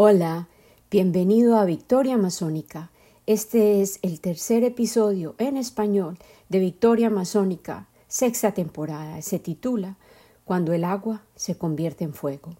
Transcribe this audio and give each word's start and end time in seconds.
Hola, 0.00 0.46
bienvenido 0.92 1.58
a 1.58 1.64
Victoria 1.64 2.16
Masónica. 2.16 2.92
Este 3.26 3.82
es 3.82 3.98
el 4.02 4.20
tercer 4.20 4.62
episodio 4.62 5.34
en 5.38 5.56
español 5.56 6.18
de 6.48 6.60
Victoria 6.60 7.10
Masónica, 7.10 7.88
sexta 8.06 8.52
temporada. 8.52 9.20
Se 9.22 9.40
titula 9.40 9.96
Cuando 10.44 10.72
el 10.72 10.84
agua 10.84 11.22
se 11.34 11.58
convierte 11.58 12.04
en 12.04 12.14
fuego. 12.14 12.52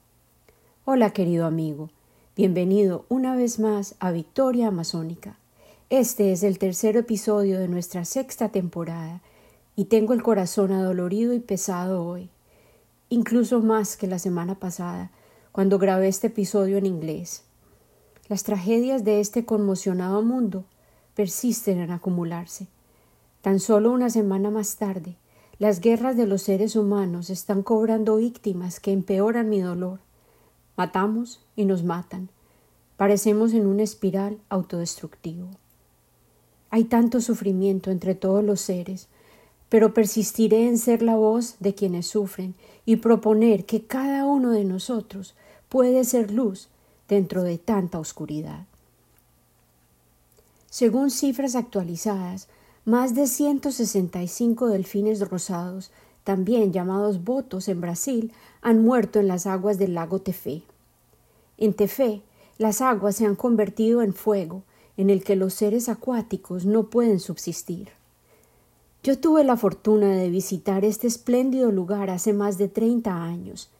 Hola, 0.84 1.10
querido 1.10 1.46
amigo. 1.46 1.90
Bienvenido 2.34 3.04
una 3.08 3.36
vez 3.36 3.60
más 3.60 3.94
a 4.00 4.10
Victoria 4.10 4.72
Masónica. 4.72 5.38
Este 5.90 6.32
es 6.32 6.42
el 6.42 6.58
tercer 6.58 6.96
episodio 6.96 7.60
de 7.60 7.68
nuestra 7.68 8.04
sexta 8.04 8.48
temporada 8.48 9.20
y 9.76 9.84
tengo 9.84 10.12
el 10.12 10.24
corazón 10.24 10.72
adolorido 10.72 11.32
y 11.34 11.38
pesado 11.38 12.04
hoy, 12.04 12.30
incluso 13.10 13.60
más 13.60 13.96
que 13.96 14.08
la 14.08 14.18
semana 14.18 14.56
pasada, 14.56 15.12
cuando 15.58 15.80
grabé 15.80 16.06
este 16.06 16.28
episodio 16.28 16.76
en 16.76 16.86
inglés. 16.86 17.42
Las 18.28 18.44
tragedias 18.44 19.02
de 19.02 19.18
este 19.18 19.44
conmocionado 19.44 20.22
mundo 20.22 20.62
persisten 21.16 21.80
en 21.80 21.90
acumularse. 21.90 22.68
Tan 23.42 23.58
solo 23.58 23.90
una 23.90 24.08
semana 24.08 24.52
más 24.52 24.76
tarde, 24.76 25.16
las 25.58 25.80
guerras 25.80 26.16
de 26.16 26.28
los 26.28 26.42
seres 26.42 26.76
humanos 26.76 27.28
están 27.28 27.64
cobrando 27.64 28.18
víctimas 28.18 28.78
que 28.78 28.92
empeoran 28.92 29.50
mi 29.50 29.60
dolor. 29.60 29.98
Matamos 30.76 31.40
y 31.56 31.64
nos 31.64 31.82
matan. 31.82 32.28
Parecemos 32.96 33.52
en 33.52 33.66
una 33.66 33.82
espiral 33.82 34.38
autodestructivo. 34.50 35.48
Hay 36.70 36.84
tanto 36.84 37.20
sufrimiento 37.20 37.90
entre 37.90 38.14
todos 38.14 38.44
los 38.44 38.60
seres, 38.60 39.08
pero 39.68 39.92
persistiré 39.92 40.68
en 40.68 40.78
ser 40.78 41.02
la 41.02 41.16
voz 41.16 41.56
de 41.58 41.74
quienes 41.74 42.06
sufren 42.06 42.54
y 42.86 42.94
proponer 42.94 43.64
que 43.64 43.82
cada 43.82 44.24
uno 44.24 44.52
de 44.52 44.62
nosotros 44.62 45.34
puede 45.68 46.04
ser 46.04 46.30
luz 46.30 46.68
dentro 47.08 47.42
de 47.42 47.58
tanta 47.58 47.98
oscuridad. 47.98 48.66
Según 50.70 51.10
cifras 51.10 51.54
actualizadas, 51.54 52.48
más 52.84 53.14
de 53.14 53.26
165 53.26 54.68
delfines 54.68 55.20
rosados, 55.28 55.90
también 56.24 56.72
llamados 56.72 57.24
botos 57.24 57.68
en 57.68 57.80
Brasil, 57.80 58.32
han 58.60 58.82
muerto 58.82 59.18
en 59.18 59.28
las 59.28 59.46
aguas 59.46 59.78
del 59.78 59.94
lago 59.94 60.20
Tefé. 60.20 60.62
En 61.56 61.74
Tefé, 61.74 62.22
las 62.58 62.80
aguas 62.80 63.16
se 63.16 63.26
han 63.26 63.36
convertido 63.36 64.02
en 64.02 64.14
fuego, 64.14 64.62
en 64.96 65.10
el 65.10 65.22
que 65.22 65.36
los 65.36 65.54
seres 65.54 65.88
acuáticos 65.88 66.66
no 66.66 66.84
pueden 66.84 67.20
subsistir. 67.20 67.90
Yo 69.02 69.18
tuve 69.18 69.44
la 69.44 69.56
fortuna 69.56 70.16
de 70.16 70.28
visitar 70.28 70.84
este 70.84 71.06
espléndido 71.06 71.70
lugar 71.70 72.10
hace 72.10 72.32
más 72.32 72.58
de 72.58 72.68
treinta 72.68 73.22
años 73.22 73.70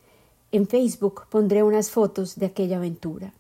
en 0.50 0.66
Facebook 0.66 1.22
pondré 1.28 1.62
unas 1.62 1.91
fotos 1.91 2.36
de 2.36 2.47
aquella 2.47 2.78
aventura. 2.78 3.32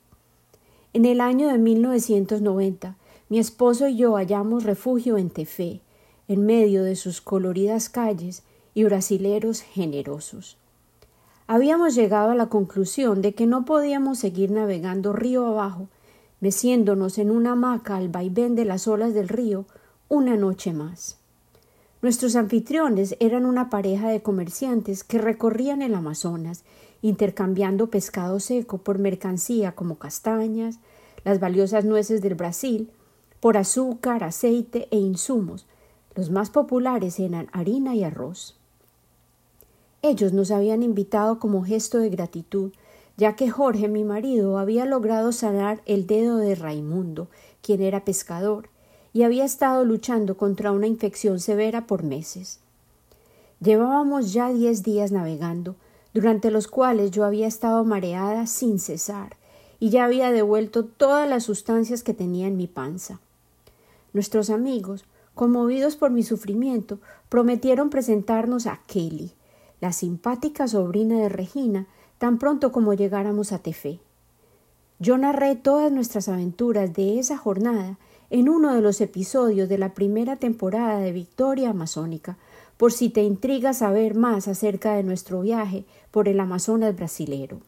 En 0.92 1.04
el 1.04 1.20
año 1.20 1.48
de 1.48 1.58
1990, 1.58 2.96
mi 3.28 3.38
esposo 3.38 3.88
y 3.88 3.96
yo 3.96 4.14
hallamos 4.14 4.64
refugio 4.64 5.18
en 5.18 5.30
Tefé, 5.30 5.80
en 6.28 6.44
medio 6.44 6.82
de 6.82 6.96
sus 6.96 7.20
coloridas 7.20 7.88
calles 7.88 8.42
y 8.74 8.84
brasileros 8.84 9.60
generosos. 9.60 10.56
Habíamos 11.46 11.94
llegado 11.94 12.30
a 12.30 12.34
la 12.34 12.48
conclusión 12.48 13.22
de 13.22 13.34
que 13.34 13.46
no 13.46 13.64
podíamos 13.64 14.18
seguir 14.18 14.50
navegando 14.50 15.12
río 15.12 15.46
abajo, 15.46 15.88
meciéndonos 16.40 17.18
en 17.18 17.30
una 17.30 17.52
hamaca 17.52 17.96
al 17.96 18.08
vaivén 18.08 18.54
de 18.54 18.64
las 18.64 18.86
olas 18.86 19.14
del 19.14 19.28
río 19.28 19.64
una 20.08 20.36
noche 20.36 20.72
más. 20.72 21.17
Nuestros 22.00 22.36
anfitriones 22.36 23.16
eran 23.18 23.44
una 23.44 23.70
pareja 23.70 24.08
de 24.08 24.22
comerciantes 24.22 25.02
que 25.02 25.18
recorrían 25.18 25.82
el 25.82 25.94
Amazonas 25.94 26.64
intercambiando 27.02 27.88
pescado 27.88 28.40
seco 28.40 28.78
por 28.78 28.98
mercancía 28.98 29.72
como 29.72 29.98
castañas, 29.98 30.78
las 31.24 31.40
valiosas 31.40 31.84
nueces 31.84 32.22
del 32.22 32.34
Brasil, 32.34 32.90
por 33.40 33.56
azúcar, 33.56 34.24
aceite 34.24 34.88
e 34.90 34.96
insumos. 34.96 35.66
Los 36.14 36.30
más 36.30 36.50
populares 36.50 37.18
eran 37.20 37.48
harina 37.52 37.94
y 37.94 38.04
arroz. 38.04 38.56
Ellos 40.02 40.32
nos 40.32 40.50
habían 40.50 40.82
invitado 40.82 41.38
como 41.38 41.64
gesto 41.64 41.98
de 41.98 42.10
gratitud, 42.10 42.72
ya 43.16 43.34
que 43.34 43.50
Jorge, 43.50 43.88
mi 43.88 44.04
marido, 44.04 44.58
había 44.58 44.84
logrado 44.84 45.32
sanar 45.32 45.82
el 45.86 46.06
dedo 46.06 46.36
de 46.36 46.54
Raimundo, 46.54 47.28
quien 47.62 47.82
era 47.82 48.04
pescador, 48.04 48.68
y 49.18 49.24
había 49.24 49.44
estado 49.44 49.84
luchando 49.84 50.36
contra 50.36 50.70
una 50.70 50.86
infección 50.86 51.40
severa 51.40 51.88
por 51.88 52.04
meses. 52.04 52.60
Llevábamos 53.60 54.32
ya 54.32 54.52
diez 54.52 54.84
días 54.84 55.10
navegando, 55.10 55.74
durante 56.14 56.52
los 56.52 56.68
cuales 56.68 57.10
yo 57.10 57.24
había 57.24 57.48
estado 57.48 57.84
mareada 57.84 58.46
sin 58.46 58.78
cesar 58.78 59.34
y 59.80 59.90
ya 59.90 60.04
había 60.04 60.30
devuelto 60.30 60.84
todas 60.84 61.28
las 61.28 61.42
sustancias 61.42 62.04
que 62.04 62.14
tenía 62.14 62.46
en 62.46 62.56
mi 62.56 62.68
panza. 62.68 63.18
Nuestros 64.12 64.50
amigos, 64.50 65.04
conmovidos 65.34 65.96
por 65.96 66.12
mi 66.12 66.22
sufrimiento, 66.22 67.00
prometieron 67.28 67.90
presentarnos 67.90 68.68
a 68.68 68.82
Kelly, 68.86 69.32
la 69.80 69.90
simpática 69.90 70.68
sobrina 70.68 71.18
de 71.18 71.28
Regina, 71.28 71.88
tan 72.18 72.38
pronto 72.38 72.70
como 72.70 72.94
llegáramos 72.94 73.50
a 73.50 73.58
Tefé. 73.58 73.98
Yo 75.00 75.18
narré 75.18 75.56
todas 75.56 75.90
nuestras 75.90 76.28
aventuras 76.28 76.94
de 76.94 77.18
esa 77.18 77.36
jornada 77.36 77.98
en 78.30 78.48
uno 78.48 78.74
de 78.74 78.80
los 78.80 79.00
episodios 79.00 79.68
de 79.68 79.78
la 79.78 79.94
primera 79.94 80.36
temporada 80.36 80.98
de 80.98 81.12
Victoria 81.12 81.70
Amazónica, 81.70 82.36
por 82.76 82.92
si 82.92 83.08
te 83.08 83.22
intriga 83.22 83.72
saber 83.72 84.14
más 84.14 84.48
acerca 84.48 84.94
de 84.94 85.02
nuestro 85.02 85.40
viaje 85.40 85.84
por 86.10 86.28
el 86.28 86.38
Amazonas 86.40 86.94
brasilero. 86.94 87.60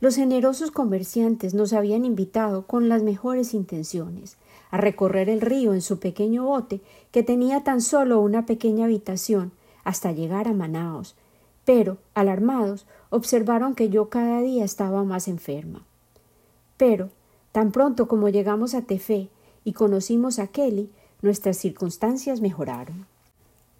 Los 0.00 0.16
generosos 0.16 0.70
comerciantes 0.70 1.52
nos 1.52 1.72
habían 1.72 2.04
invitado 2.04 2.66
con 2.66 2.88
las 2.88 3.02
mejores 3.02 3.52
intenciones 3.52 4.38
a 4.70 4.78
recorrer 4.78 5.28
el 5.28 5.40
río 5.40 5.74
en 5.74 5.82
su 5.82 5.98
pequeño 5.98 6.44
bote 6.44 6.80
que 7.10 7.22
tenía 7.22 7.62
tan 7.62 7.80
solo 7.80 8.20
una 8.20 8.46
pequeña 8.46 8.86
habitación 8.86 9.52
hasta 9.84 10.12
llegar 10.12 10.48
a 10.48 10.54
Manaos, 10.54 11.16
pero, 11.64 11.98
alarmados, 12.14 12.86
observaron 13.10 13.74
que 13.74 13.90
yo 13.90 14.08
cada 14.08 14.40
día 14.40 14.64
estaba 14.64 15.04
más 15.04 15.28
enferma. 15.28 15.84
Pero, 16.76 17.10
tan 17.52 17.72
pronto 17.72 18.08
como 18.08 18.28
llegamos 18.28 18.74
a 18.74 18.82
Tefé 18.82 19.28
y 19.64 19.72
conocimos 19.72 20.38
a 20.38 20.46
Kelly, 20.46 20.90
nuestras 21.22 21.56
circunstancias 21.56 22.40
mejoraron. 22.40 23.06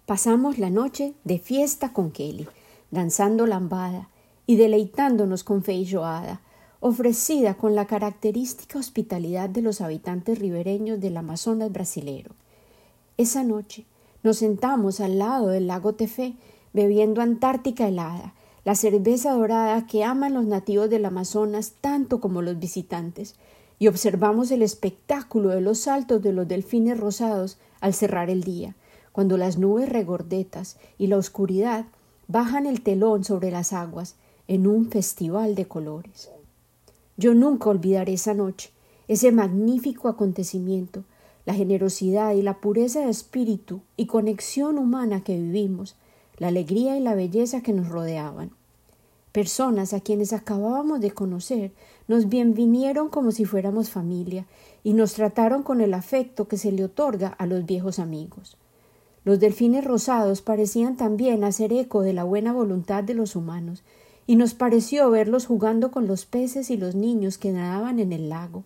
Pasamos 0.05 0.57
la 0.57 0.69
noche 0.69 1.13
de 1.23 1.39
fiesta 1.39 1.93
con 1.93 2.11
Kelly, 2.11 2.47
danzando 2.91 3.47
lambada 3.47 4.09
y 4.45 4.57
deleitándonos 4.57 5.43
con 5.43 5.63
feijoada, 5.63 6.41
ofrecida 6.81 7.53
con 7.53 7.75
la 7.75 7.85
característica 7.85 8.79
hospitalidad 8.79 9.49
de 9.49 9.61
los 9.61 9.81
habitantes 9.81 10.39
ribereños 10.39 10.99
del 10.99 11.15
Amazonas 11.15 11.71
brasilero. 11.71 12.31
Esa 13.17 13.43
noche 13.43 13.85
nos 14.23 14.37
sentamos 14.37 14.99
al 14.99 15.19
lado 15.19 15.47
del 15.47 15.67
lago 15.67 15.93
Tefé, 15.93 16.33
bebiendo 16.73 17.21
Antártica 17.21 17.87
helada, 17.87 18.33
la 18.65 18.75
cerveza 18.75 19.31
dorada 19.33 19.87
que 19.87 20.03
aman 20.03 20.33
los 20.33 20.45
nativos 20.45 20.89
del 20.89 21.05
Amazonas 21.05 21.73
tanto 21.81 22.19
como 22.19 22.41
los 22.41 22.59
visitantes, 22.59 23.35
y 23.81 23.87
observamos 23.87 24.51
el 24.51 24.61
espectáculo 24.61 25.49
de 25.49 25.59
los 25.59 25.79
saltos 25.79 26.21
de 26.21 26.33
los 26.33 26.47
delfines 26.47 26.99
rosados 26.99 27.57
al 27.79 27.95
cerrar 27.95 28.29
el 28.29 28.43
día, 28.43 28.75
cuando 29.11 29.37
las 29.37 29.57
nubes 29.57 29.89
regordetas 29.89 30.77
y 30.99 31.07
la 31.07 31.17
oscuridad 31.17 31.87
bajan 32.27 32.67
el 32.67 32.83
telón 32.83 33.23
sobre 33.23 33.49
las 33.49 33.73
aguas 33.73 34.17
en 34.47 34.67
un 34.67 34.91
festival 34.91 35.55
de 35.55 35.65
colores. 35.65 36.29
Yo 37.17 37.33
nunca 37.33 37.71
olvidaré 37.71 38.13
esa 38.13 38.35
noche, 38.35 38.69
ese 39.07 39.31
magnífico 39.31 40.09
acontecimiento, 40.09 41.03
la 41.47 41.55
generosidad 41.55 42.35
y 42.35 42.43
la 42.43 42.59
pureza 42.59 42.99
de 42.99 43.09
espíritu 43.09 43.81
y 43.97 44.05
conexión 44.05 44.77
humana 44.77 45.23
que 45.23 45.39
vivimos, 45.39 45.95
la 46.37 46.49
alegría 46.49 46.97
y 46.97 46.99
la 46.99 47.15
belleza 47.15 47.61
que 47.61 47.73
nos 47.73 47.89
rodeaban. 47.89 48.51
Personas 49.31 49.93
a 49.93 50.01
quienes 50.01 50.33
acabábamos 50.33 51.01
de 51.01 51.09
conocer 51.09 51.71
nos 52.11 52.27
bienvinieron 52.27 53.07
como 53.07 53.31
si 53.31 53.45
fuéramos 53.45 53.89
familia 53.89 54.45
y 54.83 54.91
nos 54.91 55.13
trataron 55.13 55.63
con 55.63 55.79
el 55.79 55.93
afecto 55.93 56.49
que 56.49 56.57
se 56.57 56.73
le 56.73 56.83
otorga 56.83 57.29
a 57.29 57.45
los 57.45 57.65
viejos 57.65 57.99
amigos. 57.99 58.57
Los 59.23 59.39
delfines 59.39 59.85
rosados 59.85 60.41
parecían 60.41 60.97
también 60.97 61.45
hacer 61.45 61.71
eco 61.71 62.01
de 62.01 62.11
la 62.11 62.25
buena 62.25 62.51
voluntad 62.51 63.01
de 63.01 63.13
los 63.13 63.37
humanos, 63.37 63.83
y 64.27 64.35
nos 64.35 64.53
pareció 64.53 65.09
verlos 65.09 65.45
jugando 65.45 65.89
con 65.89 66.05
los 66.05 66.25
peces 66.25 66.69
y 66.69 66.75
los 66.75 66.95
niños 66.95 67.37
que 67.37 67.53
nadaban 67.53 67.97
en 67.99 68.11
el 68.11 68.27
lago, 68.27 68.65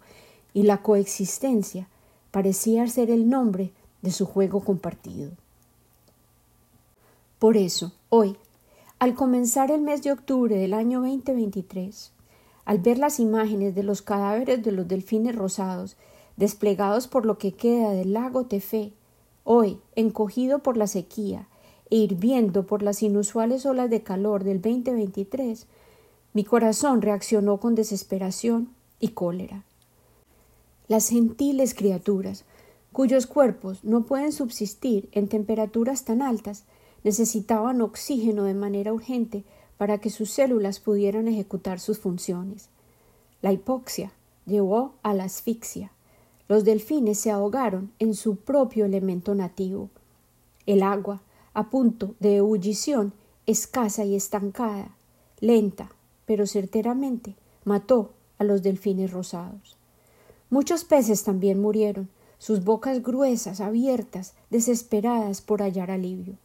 y 0.56 0.64
la 0.64 0.82
coexistencia 0.82 1.88
parecía 2.32 2.88
ser 2.88 3.12
el 3.12 3.30
nombre 3.30 3.74
de 4.02 4.10
su 4.10 4.26
juego 4.26 4.62
compartido. 4.62 5.30
Por 7.38 7.58
eso, 7.58 7.94
hoy, 8.10 8.38
al 8.98 9.14
comenzar 9.14 9.70
el 9.70 9.82
mes 9.82 10.02
de 10.02 10.12
octubre 10.12 10.56
del 10.56 10.74
año 10.74 11.02
2023, 11.02 12.12
al 12.66 12.80
ver 12.80 12.98
las 12.98 13.20
imágenes 13.20 13.76
de 13.76 13.84
los 13.84 14.02
cadáveres 14.02 14.64
de 14.64 14.72
los 14.72 14.88
delfines 14.88 15.36
rosados 15.36 15.96
desplegados 16.36 17.08
por 17.08 17.26
lo 17.26 17.38
que 17.38 17.54
queda 17.54 17.92
del 17.92 18.14
lago 18.14 18.46
Tefé 18.46 18.92
Hoy, 19.48 19.78
encogido 19.96 20.60
por 20.60 20.76
la 20.76 20.88
sequía 20.88 21.48
e 21.92 21.98
hirviendo 21.98 22.66
por 22.66 22.82
las 22.82 23.04
inusuales 23.04 23.68
olas 23.68 23.92
de 23.92 24.02
calor 24.02 24.44
del 24.44 24.60
2023, 24.60 25.68
Mi 26.34 26.44
corazón 26.44 27.04
reaccionó 27.04 27.60
con 27.60 27.76
desesperación 27.76 28.70
y 29.00 29.10
cólera. 29.10 29.64
Las 30.88 31.10
gentiles 31.10 31.76
criaturas, 31.76 32.44
cuyos 32.92 33.28
cuerpos 33.28 33.84
no 33.84 34.06
pueden 34.06 34.32
subsistir 34.32 35.10
en 35.12 35.28
temperaturas 35.28 36.06
tan 36.06 36.24
altas, 36.24 36.64
necesitaban 37.04 37.82
oxígeno 37.82 38.46
de 38.46 38.56
manera 38.56 38.94
urgente 38.94 39.44
para 39.78 40.00
que 40.00 40.10
sus 40.10 40.32
células 40.32 40.80
pudieran 40.80 41.28
ejecutar 41.28 41.80
sus 41.80 42.00
funciones. 42.00 42.70
La 43.42 43.52
hipoxia 43.52 44.12
llevó 44.46 44.94
a 45.04 45.14
la 45.14 45.26
asfixia. 45.26 45.92
Los 46.48 46.64
delfines 46.64 47.20
se 47.20 47.32
ahogaron 47.32 47.92
en 48.00 48.14
su 48.14 48.38
propio 48.38 48.86
elemento 48.86 49.36
nativo. 49.36 49.90
El 50.66 50.84
agua, 50.84 51.22
a 51.54 51.70
punto 51.70 52.16
de 52.20 52.38
ebullición, 52.38 53.14
escasa 53.46 54.06
y 54.06 54.16
estancada, 54.16 54.96
lenta, 55.40 55.90
pero 56.26 56.48
certeramente 56.48 57.36
mató 57.64 58.12
a 58.38 58.44
los 58.44 58.64
delfines 58.64 59.12
rosados. 59.12 59.78
Muchos 60.50 60.84
peces 60.84 61.24
también 61.24 61.60
murieron, 61.60 62.10
sus 62.38 62.64
bocas 62.64 63.02
gruesas, 63.02 63.62
abiertas, 63.62 64.34
desesperadas 64.50 65.42
por 65.42 65.62
hallar 65.62 65.90
alivio. 65.90 66.38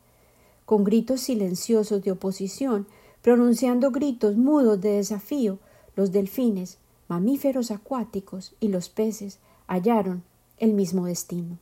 Con 0.65 0.85
gritos 0.85 1.21
silenciosos 1.21 2.03
de 2.03 2.12
oposición, 2.12 2.87
pronunciando 3.22 3.90
gritos 3.90 4.37
mudos 4.37 4.81
de 4.81 4.90
desafío, 4.90 5.58
los 5.96 6.12
delfines, 6.12 6.78
mamíferos 7.08 7.70
acuáticos 7.70 8.55
y 8.61 8.69
los 8.69 8.88
peces 8.88 9.38
hallaron 9.67 10.22
el 10.58 10.72
mismo 10.72 11.06
destino. 11.06 11.58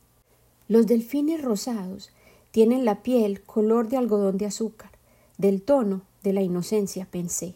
Los 0.67 0.87
delfines 0.87 1.41
rosados 1.41 2.11
tienen 2.51 2.85
la 2.85 3.01
piel 3.03 3.41
color 3.41 3.89
de 3.89 3.97
algodón 3.97 4.37
de 4.37 4.45
azúcar, 4.45 4.91
del 5.37 5.61
tono 5.61 6.01
de 6.23 6.33
la 6.33 6.41
inocencia, 6.41 7.07
pensé. 7.09 7.55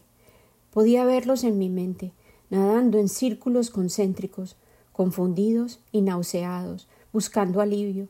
Podía 0.71 1.06
verlos 1.06 1.44
en 1.44 1.57
mi 1.57 1.69
mente, 1.69 2.11
nadando 2.49 2.97
en 2.97 3.09
círculos 3.09 3.69
concéntricos, 3.69 4.56
confundidos 4.91 5.79
y 5.91 6.01
nauseados, 6.01 6.88
buscando 7.11 7.61
alivio, 7.61 8.07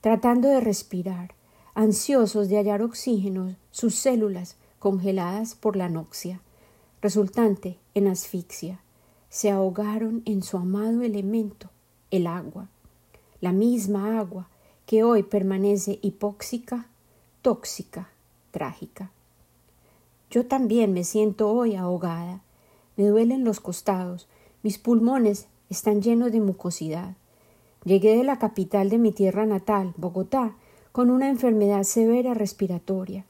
tratando 0.00 0.48
de 0.48 0.60
respirar, 0.60 1.34
ansiosos 1.74 2.48
de 2.48 2.56
hallar 2.56 2.82
oxígeno, 2.82 3.56
sus 3.70 3.94
células 3.94 4.56
congeladas 4.78 5.54
por 5.54 5.76
la 5.76 5.86
anoxia, 5.86 6.40
resultante 7.02 7.78
en 7.94 8.06
asfixia, 8.06 8.80
se 9.28 9.50
ahogaron 9.50 10.22
en 10.24 10.42
su 10.42 10.56
amado 10.56 11.02
elemento, 11.02 11.70
el 12.10 12.26
agua, 12.26 12.68
la 13.40 13.52
misma 13.52 14.18
agua 14.18 14.48
que 14.86 15.04
hoy 15.04 15.22
permanece 15.22 15.98
hipóxica, 16.02 16.86
tóxica, 17.42 18.08
trágica. 18.50 19.10
Yo 20.30 20.46
también 20.46 20.92
me 20.92 21.04
siento 21.04 21.50
hoy 21.50 21.74
ahogada. 21.74 22.42
Me 22.96 23.06
duelen 23.06 23.44
los 23.44 23.60
costados, 23.60 24.28
mis 24.62 24.78
pulmones 24.78 25.46
están 25.70 26.02
llenos 26.02 26.32
de 26.32 26.40
mucosidad. 26.40 27.14
Llegué 27.84 28.16
de 28.16 28.24
la 28.24 28.38
capital 28.38 28.90
de 28.90 28.98
mi 28.98 29.12
tierra 29.12 29.46
natal, 29.46 29.94
Bogotá, 29.96 30.56
con 30.92 31.10
una 31.10 31.28
enfermedad 31.28 31.84
severa 31.84 32.34
respiratoria. 32.34 33.24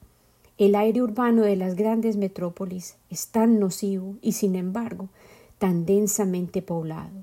El 0.59 0.75
aire 0.75 1.03
urbano 1.03 1.43
de 1.43 1.55
las 1.55 1.77
grandes 1.77 2.17
metrópolis 2.17 2.97
es 3.11 3.29
tan 3.29 3.61
nocivo 3.61 4.17
y, 4.21 4.33
sin 4.33 4.57
embargo, 4.57 5.09
tan 5.59 5.87
densamente 5.87 6.63
poblado. 6.63 7.23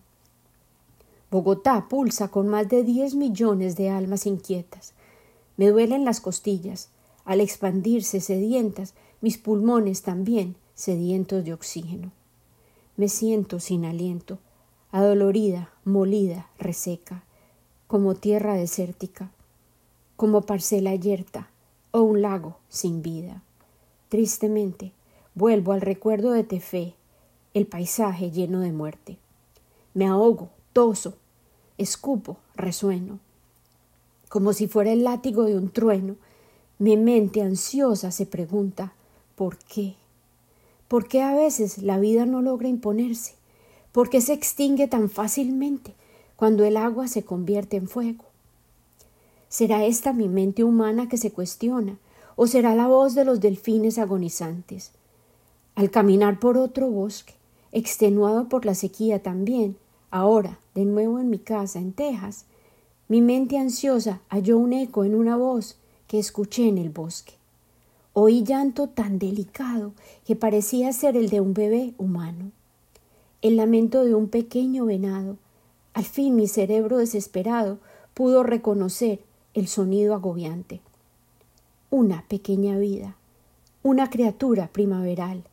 Bogotá 1.29 1.87
pulsa 1.89 2.29
con 2.29 2.47
más 2.47 2.69
de 2.69 2.85
diez 2.85 3.13
millones 3.13 3.75
de 3.75 3.89
almas 3.89 4.25
inquietas. 4.25 4.93
Me 5.57 5.67
duelen 5.67 6.05
las 6.05 6.21
costillas. 6.21 6.87
Al 7.25 7.41
expandirse 7.41 8.21
sedientas, 8.21 8.93
mis 9.19 9.37
pulmones 9.37 10.01
también 10.01 10.55
sedientos 10.73 11.43
de 11.43 11.53
oxígeno. 11.53 12.13
Me 12.95 13.09
siento 13.09 13.59
sin 13.59 13.83
aliento, 13.83 14.39
adolorida, 14.91 15.73
molida, 15.83 16.47
reseca, 16.57 17.25
como 17.87 18.15
tierra 18.15 18.53
desértica, 18.53 19.29
como 20.15 20.43
parcela 20.43 20.95
yerta 20.95 21.49
o 21.95 22.01
un 22.01 22.21
lago 22.21 22.57
sin 22.67 23.01
vida. 23.01 23.41
Tristemente, 24.09 24.91
vuelvo 25.33 25.71
al 25.71 25.79
recuerdo 25.79 26.31
de 26.33 26.43
Tefé, 26.43 26.93
el 27.53 27.67
paisaje 27.67 28.31
lleno 28.31 28.59
de 28.59 28.73
muerte. 28.73 29.17
Me 29.93 30.05
ahogo, 30.05 30.49
toso, 30.73 31.13
escupo, 31.77 32.35
resueno. 32.53 33.19
Como 34.27 34.51
si 34.51 34.67
fuera 34.67 34.91
el 34.91 35.05
látigo 35.05 35.45
de 35.45 35.57
un 35.57 35.69
trueno, 35.69 36.17
mi 36.79 36.97
mente 36.97 37.41
ansiosa 37.41 38.11
se 38.11 38.25
pregunta 38.25 38.91
¿Por 39.37 39.57
qué? 39.57 39.95
¿Por 40.89 41.07
qué 41.07 41.21
a 41.21 41.33
veces 41.33 41.77
la 41.77 41.97
vida 41.97 42.25
no 42.25 42.41
logra 42.41 42.67
imponerse? 42.67 43.35
¿Por 43.93 44.09
qué 44.09 44.19
se 44.19 44.33
extingue 44.33 44.89
tan 44.89 45.09
fácilmente 45.09 45.93
cuando 46.35 46.65
el 46.65 46.75
agua 46.75 47.07
se 47.07 47.23
convierte 47.23 47.77
en 47.77 47.87
fuego? 47.87 48.24
¿Será 49.57 49.85
esta 49.85 50.11
mi 50.11 50.27
mente 50.27 50.65
humana 50.65 51.07
que 51.07 51.15
se 51.15 51.31
cuestiona 51.31 51.97
o 52.35 52.45
será 52.45 52.75
la 52.75 52.87
voz 52.87 53.15
de 53.15 53.23
los 53.23 53.39
delfines 53.39 53.97
agonizantes? 53.97 54.91
Al 55.75 55.89
caminar 55.89 56.41
por 56.41 56.57
otro 56.57 56.89
bosque, 56.89 57.35
extenuado 57.71 58.49
por 58.49 58.65
la 58.65 58.75
sequía 58.75 59.23
también, 59.23 59.77
ahora 60.11 60.59
de 60.73 60.83
nuevo 60.83 61.19
en 61.19 61.29
mi 61.29 61.39
casa 61.39 61.79
en 61.79 61.93
Texas, 61.93 62.43
mi 63.07 63.21
mente 63.21 63.57
ansiosa 63.57 64.19
halló 64.27 64.57
un 64.57 64.73
eco 64.73 65.05
en 65.05 65.15
una 65.15 65.37
voz 65.37 65.77
que 66.07 66.19
escuché 66.19 66.67
en 66.67 66.77
el 66.77 66.89
bosque. 66.89 67.35
Oí 68.11 68.43
llanto 68.43 68.89
tan 68.89 69.19
delicado 69.19 69.93
que 70.25 70.35
parecía 70.35 70.91
ser 70.91 71.15
el 71.15 71.29
de 71.29 71.39
un 71.39 71.53
bebé 71.53 71.93
humano. 71.97 72.51
El 73.41 73.55
lamento 73.55 74.03
de 74.03 74.15
un 74.15 74.27
pequeño 74.27 74.83
venado. 74.83 75.37
Al 75.93 76.03
fin 76.03 76.35
mi 76.35 76.49
cerebro 76.49 76.97
desesperado 76.97 77.77
pudo 78.13 78.43
reconocer 78.43 79.21
el 79.55 79.67
sonido 79.67 80.13
agobiante. 80.13 80.81
Una 81.89 82.25
pequeña 82.27 82.77
vida, 82.77 83.15
una 83.83 84.09
criatura 84.09 84.67
primaveral, 84.67 85.45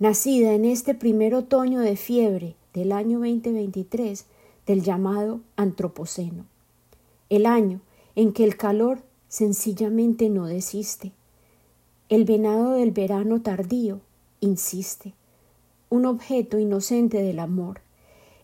nacida 0.00 0.54
en 0.54 0.64
este 0.64 0.94
primer 0.94 1.34
otoño 1.34 1.80
de 1.80 1.96
fiebre 1.96 2.56
del 2.72 2.92
año 2.92 3.18
2023 3.18 4.24
del 4.66 4.82
llamado 4.82 5.40
Antropoceno, 5.56 6.46
el 7.28 7.44
año 7.44 7.80
en 8.16 8.32
que 8.32 8.44
el 8.44 8.56
calor 8.56 9.02
sencillamente 9.28 10.30
no 10.30 10.46
desiste. 10.46 11.12
El 12.08 12.24
venado 12.24 12.72
del 12.72 12.90
verano 12.90 13.42
tardío 13.42 14.00
insiste, 14.40 15.12
un 15.90 16.06
objeto 16.06 16.58
inocente 16.58 17.22
del 17.22 17.38
amor, 17.38 17.82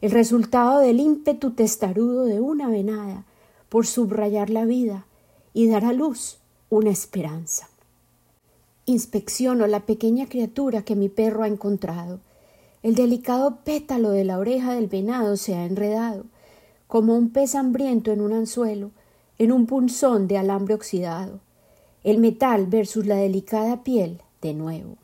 el 0.02 0.10
resultado 0.10 0.80
del 0.80 1.00
ímpetu 1.00 1.52
testarudo 1.52 2.24
de 2.24 2.40
una 2.40 2.68
venada 2.68 3.24
por 3.68 3.86
subrayar 3.86 4.50
la 4.50 4.64
vida 4.64 5.06
y 5.54 5.68
dar 5.68 5.84
a 5.84 5.92
luz 5.92 6.38
una 6.70 6.90
esperanza. 6.90 7.68
Inspecciono 8.86 9.66
la 9.66 9.80
pequeña 9.80 10.28
criatura 10.28 10.82
que 10.82 10.96
mi 10.96 11.08
perro 11.08 11.42
ha 11.42 11.48
encontrado. 11.48 12.20
El 12.82 12.94
delicado 12.94 13.58
pétalo 13.64 14.10
de 14.10 14.24
la 14.24 14.38
oreja 14.38 14.74
del 14.74 14.86
venado 14.86 15.36
se 15.36 15.54
ha 15.54 15.64
enredado, 15.64 16.24
como 16.86 17.16
un 17.16 17.30
pez 17.30 17.54
hambriento 17.54 18.12
en 18.12 18.20
un 18.20 18.32
anzuelo, 18.32 18.90
en 19.38 19.52
un 19.52 19.66
punzón 19.66 20.26
de 20.28 20.38
alambre 20.38 20.74
oxidado 20.74 21.40
el 22.04 22.18
metal 22.18 22.66
versus 22.66 23.06
la 23.06 23.16
delicada 23.16 23.82
piel 23.82 24.22
de 24.40 24.54
nuevo. 24.54 24.96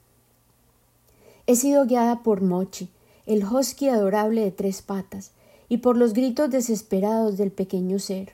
He 1.46 1.56
sido 1.56 1.86
guiada 1.86 2.22
por 2.22 2.40
Mochi, 2.40 2.88
el 3.26 3.44
husky 3.44 3.88
adorable 3.88 4.42
de 4.42 4.50
tres 4.50 4.80
patas, 4.82 5.32
y 5.68 5.78
por 5.78 5.96
los 5.96 6.12
gritos 6.12 6.50
desesperados 6.50 7.36
del 7.36 7.50
pequeño 7.50 7.98
ser. 7.98 8.32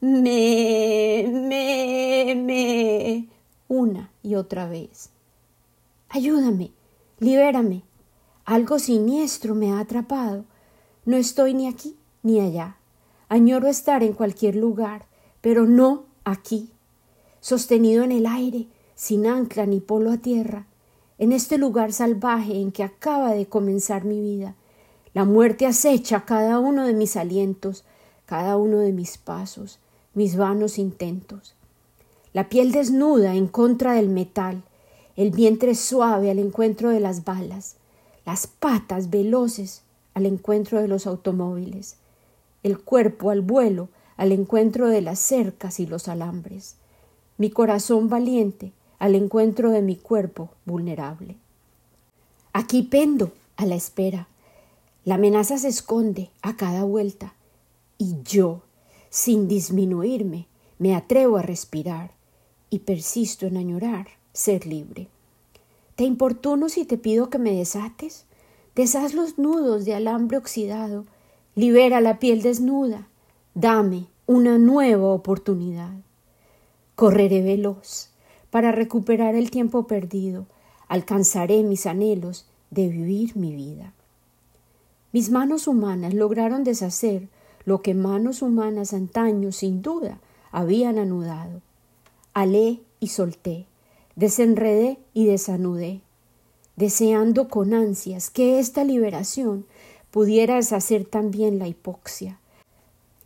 Me, 0.00 1.28
me, 1.30 2.34
me. 2.34 3.28
una 3.68 4.10
y 4.22 4.34
otra 4.34 4.68
vez. 4.68 5.10
Ayúdame, 6.08 6.72
libérame. 7.18 7.82
Algo 8.44 8.78
siniestro 8.78 9.54
me 9.54 9.72
ha 9.72 9.80
atrapado. 9.80 10.44
No 11.04 11.16
estoy 11.16 11.54
ni 11.54 11.68
aquí 11.68 11.96
ni 12.22 12.40
allá. 12.40 12.76
Añoro 13.28 13.68
estar 13.68 14.02
en 14.02 14.12
cualquier 14.12 14.56
lugar, 14.56 15.06
pero 15.40 15.66
no 15.66 16.04
aquí 16.24 16.70
sostenido 17.40 18.04
en 18.04 18.12
el 18.12 18.26
aire, 18.26 18.66
sin 18.94 19.26
ancla 19.26 19.66
ni 19.66 19.80
polo 19.80 20.12
a 20.12 20.18
tierra, 20.18 20.66
en 21.18 21.32
este 21.32 21.58
lugar 21.58 21.92
salvaje 21.92 22.60
en 22.60 22.70
que 22.70 22.82
acaba 22.82 23.32
de 23.32 23.46
comenzar 23.46 24.04
mi 24.04 24.20
vida. 24.20 24.54
La 25.14 25.24
muerte 25.24 25.66
acecha 25.66 26.24
cada 26.24 26.58
uno 26.58 26.86
de 26.86 26.94
mis 26.94 27.16
alientos, 27.16 27.84
cada 28.26 28.56
uno 28.56 28.78
de 28.78 28.92
mis 28.92 29.18
pasos, 29.18 29.80
mis 30.14 30.36
vanos 30.36 30.78
intentos. 30.78 31.54
La 32.32 32.48
piel 32.48 32.72
desnuda 32.72 33.34
en 33.34 33.46
contra 33.48 33.94
del 33.94 34.08
metal, 34.08 34.62
el 35.16 35.30
vientre 35.30 35.74
suave 35.74 36.30
al 36.30 36.38
encuentro 36.38 36.90
de 36.90 37.00
las 37.00 37.24
balas, 37.24 37.76
las 38.24 38.46
patas 38.46 39.10
veloces 39.10 39.82
al 40.14 40.26
encuentro 40.26 40.80
de 40.80 40.88
los 40.88 41.06
automóviles, 41.06 41.96
el 42.62 42.78
cuerpo 42.78 43.30
al 43.30 43.40
vuelo 43.40 43.88
al 44.16 44.32
encuentro 44.32 44.88
de 44.88 45.00
las 45.00 45.18
cercas 45.18 45.80
y 45.80 45.86
los 45.86 46.06
alambres 46.06 46.76
mi 47.40 47.48
corazón 47.48 48.10
valiente 48.10 48.70
al 48.98 49.14
encuentro 49.14 49.70
de 49.70 49.80
mi 49.80 49.96
cuerpo 49.96 50.50
vulnerable. 50.66 51.38
Aquí 52.52 52.82
pendo, 52.82 53.32
a 53.56 53.64
la 53.64 53.76
espera. 53.76 54.28
La 55.06 55.14
amenaza 55.14 55.56
se 55.56 55.68
esconde 55.68 56.28
a 56.42 56.58
cada 56.58 56.84
vuelta. 56.84 57.32
Y 57.96 58.16
yo, 58.24 58.60
sin 59.10 59.48
disminuirme, 59.48 60.46
me 60.78 60.94
atrevo 60.94 61.36
a 61.36 61.42
respirar 61.42 62.12
y 62.70 62.80
persisto 62.80 63.46
en 63.46 63.56
añorar 63.56 64.06
ser 64.32 64.66
libre. 64.66 65.08
¿Te 65.96 66.04
importuno 66.04 66.68
si 66.68 66.84
te 66.86 66.96
pido 66.96 67.28
que 67.28 67.38
me 67.38 67.52
desates? 67.52 68.24
Deshaz 68.74 69.12
los 69.12 69.38
nudos 69.38 69.84
de 69.84 69.94
alambre 69.94 70.38
oxidado, 70.38 71.04
libera 71.54 72.00
la 72.00 72.18
piel 72.18 72.40
desnuda, 72.40 73.08
dame 73.54 74.06
una 74.26 74.58
nueva 74.58 75.08
oportunidad. 75.08 75.92
Correré 76.94 77.42
veloz 77.42 78.10
para 78.50 78.72
recuperar 78.72 79.34
el 79.34 79.50
tiempo 79.50 79.86
perdido, 79.86 80.46
alcanzaré 80.88 81.62
mis 81.62 81.84
anhelos 81.86 82.46
de 82.70 82.88
vivir 82.88 83.36
mi 83.36 83.54
vida. 83.54 83.92
Mis 85.12 85.30
manos 85.30 85.66
humanas 85.66 86.14
lograron 86.14 86.62
deshacer 86.62 87.28
lo 87.64 87.82
que 87.82 87.94
manos 87.94 88.42
humanas 88.42 88.92
antaño 88.92 89.52
sin 89.52 89.82
duda 89.82 90.18
habían 90.50 90.98
anudado. 90.98 91.60
Alé 92.32 92.80
y 93.00 93.08
solté, 93.08 93.66
desenredé 94.16 94.98
y 95.14 95.26
desanudé, 95.26 96.00
deseando 96.76 97.48
con 97.48 97.74
ansias 97.74 98.30
que 98.30 98.58
esta 98.58 98.84
liberación 98.84 99.66
pudiera 100.10 100.56
deshacer 100.56 101.04
también 101.04 101.58
la 101.58 101.68
hipoxia, 101.68 102.40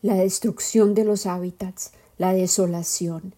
la 0.03 0.15
destrucción 0.15 0.95
de 0.95 1.05
los 1.05 1.27
hábitats, 1.27 1.93
la 2.19 2.33
desolación, 2.33 3.35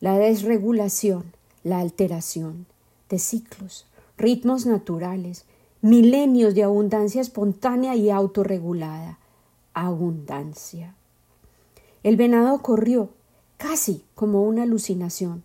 la 0.00 0.18
desregulación, 0.18 1.32
la 1.62 1.78
alteración 1.78 2.66
de 3.08 3.18
ciclos, 3.18 3.86
ritmos 4.16 4.66
naturales, 4.66 5.44
milenios 5.82 6.54
de 6.54 6.62
abundancia 6.62 7.20
espontánea 7.20 7.96
y 7.96 8.10
autorregulada. 8.10 9.18
Abundancia. 9.74 10.94
El 12.02 12.16
venado 12.16 12.60
corrió, 12.62 13.10
casi 13.56 14.04
como 14.14 14.42
una 14.42 14.64
alucinación. 14.64 15.44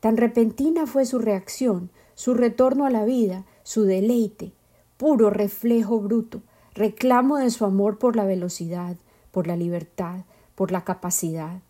Tan 0.00 0.16
repentina 0.16 0.86
fue 0.86 1.06
su 1.06 1.18
reacción, 1.18 1.90
su 2.14 2.34
retorno 2.34 2.86
a 2.86 2.90
la 2.90 3.04
vida, 3.04 3.44
su 3.62 3.82
deleite, 3.82 4.52
puro 4.96 5.30
reflejo 5.30 6.00
bruto, 6.00 6.42
reclamo 6.74 7.38
de 7.38 7.50
su 7.50 7.64
amor 7.64 7.98
por 7.98 8.16
la 8.16 8.24
velocidad, 8.24 8.96
por 9.30 9.46
la 9.46 9.56
libertad, 9.56 10.20
por 10.54 10.70
la 10.70 10.84
capacidad. 10.84 11.60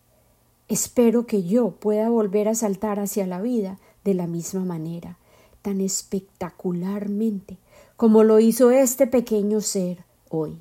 Espero 0.67 1.25
que 1.25 1.43
yo 1.43 1.71
pueda 1.71 2.09
volver 2.09 2.47
a 2.47 2.55
saltar 2.55 2.99
hacia 2.99 3.25
la 3.25 3.41
vida 3.41 3.79
de 4.03 4.13
la 4.13 4.27
misma 4.27 4.65
manera, 4.65 5.17
tan 5.61 5.81
espectacularmente 5.81 7.57
como 7.99 8.23
lo 8.23 8.39
hizo 8.39 8.71
este 8.71 9.07
pequeño 9.07 9.59
ser 9.59 10.05
hoy. 10.29 10.57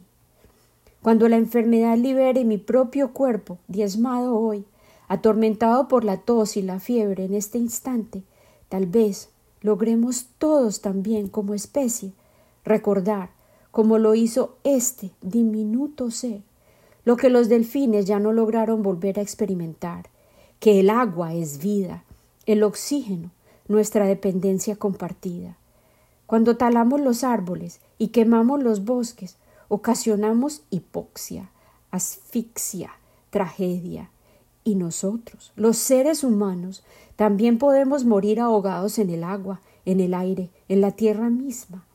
Cuando 1.02 1.28
la 1.28 1.36
enfermedad 1.36 1.96
libere 1.96 2.44
mi 2.44 2.58
propio 2.58 3.12
cuerpo, 3.12 3.58
diezmado 3.68 4.36
hoy, 4.36 4.64
atormentado 5.06 5.88
por 5.88 6.04
la 6.04 6.18
tos 6.18 6.56
y 6.56 6.62
la 6.62 6.80
fiebre 6.80 7.24
en 7.24 7.34
este 7.34 7.58
instante, 7.58 8.22
tal 8.68 8.86
vez 8.86 9.30
logremos 9.60 10.26
todos 10.38 10.80
también 10.80 11.28
como 11.28 11.54
especie 11.54 12.12
recordar, 12.64 13.30
como 13.70 13.98
lo 13.98 14.14
hizo 14.14 14.56
este 14.64 15.10
diminuto 15.22 16.10
ser, 16.10 16.42
lo 17.04 17.16
que 17.16 17.30
los 17.30 17.48
delfines 17.48 18.04
ya 18.06 18.18
no 18.18 18.32
lograron 18.32 18.82
volver 18.82 19.18
a 19.18 19.22
experimentar, 19.22 20.06
que 20.60 20.80
el 20.80 20.90
agua 20.90 21.34
es 21.34 21.58
vida, 21.58 22.04
el 22.46 22.62
oxígeno, 22.62 23.30
nuestra 23.68 24.06
dependencia 24.06 24.76
compartida. 24.76 25.56
Cuando 26.26 26.56
talamos 26.56 27.00
los 27.00 27.24
árboles 27.24 27.80
y 27.96 28.08
quemamos 28.08 28.62
los 28.62 28.84
bosques, 28.84 29.36
ocasionamos 29.68 30.62
hipoxia, 30.70 31.50
asfixia, 31.90 32.90
tragedia. 33.30 34.10
Y 34.64 34.74
nosotros, 34.74 35.52
los 35.56 35.78
seres 35.78 36.24
humanos, 36.24 36.82
también 37.16 37.58
podemos 37.58 38.04
morir 38.04 38.40
ahogados 38.40 38.98
en 38.98 39.10
el 39.10 39.24
agua, 39.24 39.60
en 39.84 40.00
el 40.00 40.12
aire, 40.12 40.50
en 40.68 40.80
la 40.80 40.90
tierra 40.90 41.30
misma, 41.30 41.86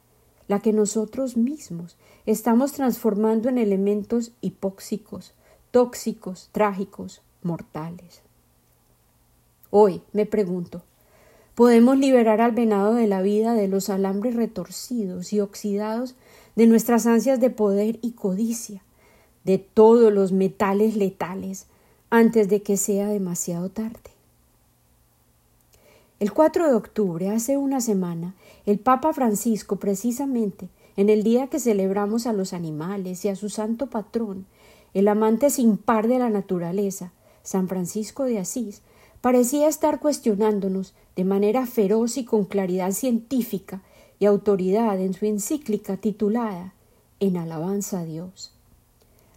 la 0.47 0.59
que 0.59 0.73
nosotros 0.73 1.37
mismos 1.37 1.97
estamos 2.25 2.71
transformando 2.71 3.49
en 3.49 3.57
elementos 3.57 4.31
hipóxicos, 4.41 5.33
tóxicos, 5.71 6.49
trágicos, 6.51 7.21
mortales. 7.43 8.21
Hoy 9.69 10.01
me 10.11 10.25
pregunto, 10.25 10.81
Podemos 11.55 11.99
liberar 11.99 12.41
al 12.41 12.51
venado 12.51 12.95
de 12.95 13.05
la 13.05 13.21
vida 13.21 13.53
de 13.53 13.67
los 13.67 13.89
alambres 13.89 14.35
retorcidos 14.35 15.33
y 15.33 15.39
oxidados 15.39 16.15
de 16.55 16.67
nuestras 16.67 17.05
ansias 17.05 17.39
de 17.39 17.49
poder 17.49 17.99
y 18.01 18.11
codicia, 18.11 18.83
de 19.43 19.57
todos 19.57 20.13
los 20.13 20.31
metales 20.31 20.95
letales, 20.95 21.67
antes 22.09 22.47
de 22.47 22.61
que 22.61 22.77
sea 22.77 23.07
demasiado 23.07 23.69
tarde. 23.69 23.99
El 26.19 26.31
4 26.31 26.67
de 26.67 26.75
octubre, 26.75 27.29
hace 27.29 27.57
una 27.57 27.81
semana, 27.81 28.35
el 28.65 28.79
Papa 28.79 29.13
Francisco, 29.13 29.77
precisamente 29.77 30.69
en 30.95 31.09
el 31.09 31.23
día 31.23 31.47
que 31.47 31.59
celebramos 31.59 32.27
a 32.27 32.33
los 32.33 32.53
animales 32.53 33.25
y 33.25 33.29
a 33.29 33.35
su 33.35 33.49
santo 33.49 33.87
patrón, 33.87 34.45
el 34.93 35.07
amante 35.07 35.49
sin 35.49 35.75
par 35.77 36.07
de 36.07 36.19
la 36.19 36.29
naturaleza, 36.29 37.11
San 37.41 37.67
Francisco 37.67 38.25
de 38.25 38.39
Asís, 38.39 38.81
parecía 39.21 39.67
estar 39.67 39.99
cuestionándonos 39.99 40.93
de 41.15 41.23
manera 41.23 41.65
feroz 41.65 42.17
y 42.17 42.25
con 42.25 42.45
claridad 42.45 42.91
científica 42.91 43.81
y 44.23 44.25
autoridad 44.25 45.01
en 45.01 45.13
su 45.13 45.25
encíclica 45.25 45.97
titulada 45.97 46.73
En 47.19 47.35
alabanza 47.35 47.99
a 47.99 48.05
Dios. 48.05 48.53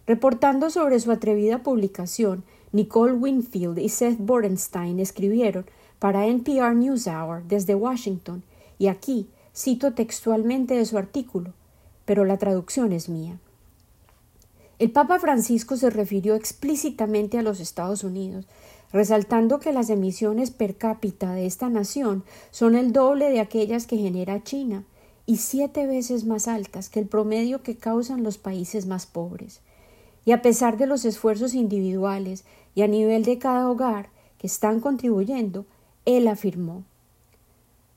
Reportando 0.05 0.69
sobre 0.69 0.97
su 1.01 1.11
atrevida 1.11 1.61
publicación, 1.61 2.45
Nicole 2.71 3.11
Winfield 3.11 3.79
y 3.79 3.89
Seth 3.89 4.17
Borenstein 4.17 5.01
escribieron 5.01 5.65
para 5.99 6.27
NPR 6.27 6.73
NewsHour 6.73 7.43
desde 7.49 7.75
Washington, 7.75 8.43
y 8.79 8.87
aquí 8.87 9.27
cito 9.53 9.91
textualmente 9.91 10.75
de 10.75 10.85
su 10.85 10.97
artículo, 10.97 11.51
pero 12.05 12.23
la 12.23 12.37
traducción 12.37 12.93
es 12.93 13.09
mía. 13.09 13.37
El 14.79 14.91
Papa 14.91 15.19
Francisco 15.19 15.75
se 15.75 15.89
refirió 15.89 16.33
explícitamente 16.33 17.37
a 17.37 17.41
los 17.41 17.59
Estados 17.59 18.05
Unidos 18.05 18.45
resaltando 18.91 19.59
que 19.59 19.73
las 19.73 19.89
emisiones 19.89 20.51
per 20.51 20.77
cápita 20.77 21.33
de 21.33 21.45
esta 21.45 21.69
nación 21.69 22.23
son 22.51 22.75
el 22.75 22.93
doble 22.93 23.29
de 23.29 23.39
aquellas 23.39 23.87
que 23.87 23.97
genera 23.97 24.43
China 24.43 24.83
y 25.25 25.37
siete 25.37 25.87
veces 25.87 26.25
más 26.25 26.47
altas 26.47 26.89
que 26.89 26.99
el 26.99 27.07
promedio 27.07 27.63
que 27.63 27.75
causan 27.75 28.23
los 28.23 28.37
países 28.37 28.85
más 28.85 29.05
pobres. 29.05 29.61
Y 30.25 30.31
a 30.31 30.41
pesar 30.41 30.77
de 30.77 30.87
los 30.87 31.05
esfuerzos 31.05 31.53
individuales 31.53 32.45
y 32.75 32.81
a 32.81 32.87
nivel 32.87 33.23
de 33.23 33.37
cada 33.37 33.69
hogar 33.69 34.09
que 34.37 34.47
están 34.47 34.79
contribuyendo, 34.79 35.65
él 36.05 36.27
afirmó 36.27 36.83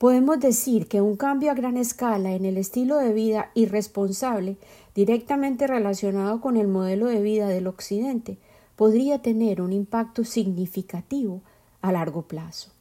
Podemos 0.01 0.39
decir 0.39 0.87
que 0.87 0.99
un 0.99 1.15
cambio 1.15 1.51
a 1.51 1.53
gran 1.53 1.77
escala 1.77 2.31
en 2.31 2.43
el 2.43 2.57
estilo 2.57 2.97
de 2.97 3.13
vida 3.13 3.51
irresponsable, 3.53 4.57
directamente 4.95 5.67
relacionado 5.67 6.41
con 6.41 6.57
el 6.57 6.67
modelo 6.67 7.05
de 7.05 7.21
vida 7.21 7.47
del 7.47 7.67
Occidente, 7.67 8.39
podría 8.81 9.21
tener 9.21 9.61
un 9.61 9.73
impacto 9.73 10.23
significativo 10.23 11.43
a 11.83 11.91
largo 11.91 12.23
plazo. 12.23 12.71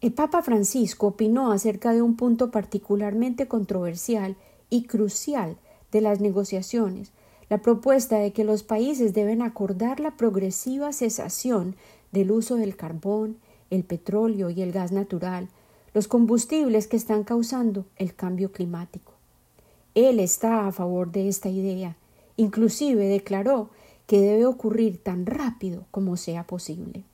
El 0.00 0.12
Papa 0.12 0.42
Francisco 0.42 1.06
opinó 1.06 1.52
acerca 1.52 1.92
de 1.92 2.02
un 2.02 2.16
punto 2.16 2.50
particularmente 2.50 3.46
controversial 3.46 4.34
y 4.68 4.82
crucial 4.82 5.56
de 5.92 6.00
las 6.00 6.18
negociaciones, 6.18 7.12
la 7.48 7.58
propuesta 7.58 8.18
de 8.18 8.32
que 8.32 8.42
los 8.42 8.64
países 8.64 9.14
deben 9.14 9.42
acordar 9.42 10.00
la 10.00 10.16
progresiva 10.16 10.92
cesación 10.92 11.76
del 12.10 12.32
uso 12.32 12.56
del 12.56 12.74
carbón, 12.74 13.36
el 13.70 13.84
petróleo 13.84 14.50
y 14.50 14.60
el 14.62 14.72
gas 14.72 14.90
natural, 14.90 15.46
los 15.94 16.08
combustibles 16.08 16.88
que 16.88 16.96
están 16.96 17.22
causando 17.22 17.84
el 17.94 18.12
cambio 18.12 18.50
climático. 18.50 19.12
Él 19.94 20.18
está 20.18 20.66
a 20.66 20.72
favor 20.72 21.12
de 21.12 21.28
esta 21.28 21.48
idea. 21.48 21.96
Inclusive 22.36 23.06
declaró 23.06 23.70
que 24.08 24.22
debe 24.22 24.46
ocurrir 24.46 25.02
tan 25.02 25.26
rápido 25.26 25.84
como 25.90 26.16
sea 26.16 26.44
posible. 26.44 27.04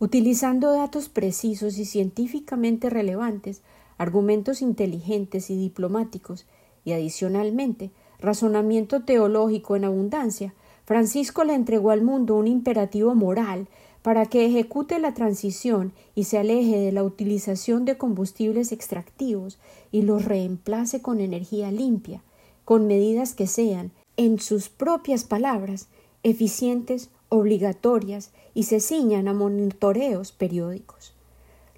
Utilizando 0.00 0.72
datos 0.72 1.08
precisos 1.08 1.78
y 1.78 1.84
científicamente 1.84 2.90
relevantes, 2.90 3.62
argumentos 3.96 4.60
inteligentes 4.60 5.50
y 5.50 5.56
diplomáticos, 5.56 6.46
y 6.84 6.92
adicionalmente 6.92 7.92
razonamiento 8.18 9.04
teológico 9.04 9.76
en 9.76 9.84
abundancia, 9.84 10.52
Francisco 10.84 11.44
le 11.44 11.54
entregó 11.54 11.92
al 11.92 12.02
mundo 12.02 12.34
un 12.34 12.48
imperativo 12.48 13.14
moral 13.14 13.68
para 14.02 14.26
que 14.26 14.46
ejecute 14.46 14.98
la 14.98 15.14
transición 15.14 15.92
y 16.16 16.24
se 16.24 16.38
aleje 16.38 16.76
de 16.76 16.90
la 16.90 17.04
utilización 17.04 17.84
de 17.84 17.96
combustibles 17.96 18.72
extractivos 18.72 19.58
y 19.92 20.02
los 20.02 20.24
reemplace 20.24 21.00
con 21.00 21.20
energía 21.20 21.70
limpia, 21.70 22.20
con 22.64 22.88
medidas 22.88 23.32
que 23.32 23.46
sean 23.46 23.92
en 24.16 24.38
sus 24.38 24.68
propias 24.68 25.24
palabras, 25.24 25.88
eficientes, 26.22 27.10
obligatorias 27.28 28.30
y 28.54 28.64
se 28.64 28.80
ciñan 28.80 29.28
a 29.28 29.34
monitoreos 29.34 30.32
periódicos. 30.32 31.12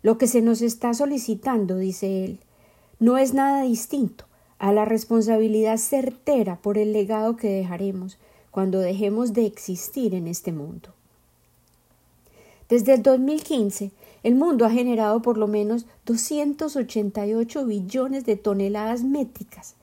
Lo 0.02 0.18
que 0.18 0.26
se 0.26 0.42
nos 0.42 0.62
está 0.62 0.94
solicitando, 0.94 1.78
dice 1.78 2.24
él, 2.24 2.40
no 3.00 3.18
es 3.18 3.34
nada 3.34 3.62
distinto 3.62 4.24
a 4.58 4.72
la 4.72 4.84
responsabilidad 4.84 5.76
certera 5.76 6.56
por 6.56 6.78
el 6.78 6.92
legado 6.92 7.36
que 7.36 7.48
dejaremos 7.48 8.18
cuando 8.50 8.80
dejemos 8.80 9.32
de 9.32 9.46
existir 9.46 10.14
en 10.14 10.26
este 10.26 10.52
mundo. 10.52 10.90
Desde 12.68 12.94
el 12.94 13.02
2015, 13.02 13.92
el 14.22 14.34
mundo 14.34 14.64
ha 14.64 14.70
generado 14.70 15.22
por 15.22 15.38
lo 15.38 15.46
menos 15.46 15.86
288 16.06 17.64
billones 17.64 18.24
de 18.24 18.36
toneladas 18.36 19.04
métricas, 19.04 19.75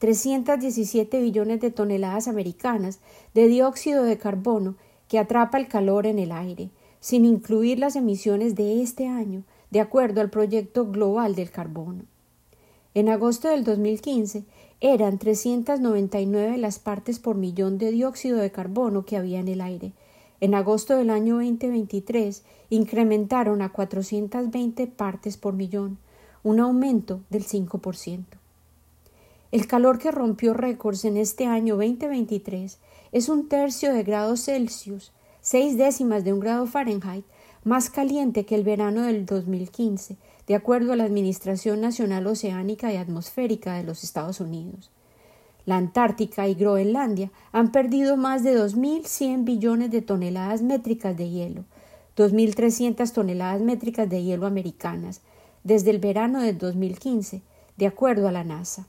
317 0.00 1.20
billones 1.20 1.60
de 1.60 1.70
toneladas 1.70 2.26
americanas 2.26 3.00
de 3.34 3.48
dióxido 3.48 4.02
de 4.02 4.16
carbono 4.16 4.76
que 5.08 5.18
atrapa 5.18 5.58
el 5.58 5.68
calor 5.68 6.06
en 6.06 6.18
el 6.18 6.32
aire, 6.32 6.70
sin 7.00 7.26
incluir 7.26 7.78
las 7.78 7.96
emisiones 7.96 8.54
de 8.54 8.82
este 8.82 9.06
año, 9.06 9.42
de 9.70 9.80
acuerdo 9.80 10.22
al 10.22 10.30
proyecto 10.30 10.86
global 10.86 11.34
del 11.34 11.50
carbono. 11.50 12.04
En 12.94 13.10
agosto 13.10 13.48
del 13.48 13.62
2015 13.62 14.44
eran 14.80 15.18
399 15.18 16.56
las 16.56 16.78
partes 16.78 17.18
por 17.18 17.36
millón 17.36 17.76
de 17.76 17.90
dióxido 17.90 18.38
de 18.38 18.50
carbono 18.50 19.04
que 19.04 19.18
había 19.18 19.38
en 19.38 19.48
el 19.48 19.60
aire, 19.60 19.92
en 20.40 20.54
agosto 20.54 20.96
del 20.96 21.10
año 21.10 21.34
2023 21.34 22.42
incrementaron 22.70 23.60
a 23.60 23.68
420 23.68 24.86
partes 24.86 25.36
por 25.36 25.52
millón, 25.52 25.98
un 26.42 26.60
aumento 26.60 27.20
del 27.28 27.44
5%. 27.44 28.39
El 29.52 29.66
calor 29.66 29.98
que 29.98 30.12
rompió 30.12 30.54
récords 30.54 31.04
en 31.04 31.16
este 31.16 31.46
año 31.46 31.74
2023 31.74 32.78
es 33.10 33.28
un 33.28 33.48
tercio 33.48 33.92
de 33.92 34.04
grados 34.04 34.44
Celsius, 34.44 35.10
seis 35.40 35.76
décimas 35.76 36.22
de 36.22 36.32
un 36.32 36.38
grado 36.38 36.66
Fahrenheit, 36.66 37.24
más 37.64 37.90
caliente 37.90 38.46
que 38.46 38.54
el 38.54 38.62
verano 38.62 39.02
del 39.02 39.26
2015, 39.26 40.16
de 40.46 40.54
acuerdo 40.54 40.92
a 40.92 40.96
la 40.96 41.02
Administración 41.02 41.80
Nacional 41.80 42.28
Oceánica 42.28 42.92
y 42.92 42.96
Atmosférica 42.96 43.74
de 43.74 43.82
los 43.82 44.04
Estados 44.04 44.38
Unidos. 44.38 44.92
La 45.66 45.78
Antártica 45.78 46.46
y 46.46 46.54
Groenlandia 46.54 47.32
han 47.50 47.72
perdido 47.72 48.16
más 48.16 48.44
de 48.44 48.56
2.100 48.56 49.42
billones 49.44 49.90
de 49.90 50.00
toneladas 50.00 50.62
métricas 50.62 51.16
de 51.16 51.28
hielo, 51.28 51.64
2.300 52.16 53.12
toneladas 53.12 53.62
métricas 53.62 54.08
de 54.08 54.22
hielo 54.22 54.46
americanas, 54.46 55.22
desde 55.64 55.90
el 55.90 55.98
verano 55.98 56.40
de 56.40 56.52
2015, 56.52 57.42
de 57.76 57.86
acuerdo 57.88 58.28
a 58.28 58.32
la 58.32 58.44
NASA. 58.44 58.86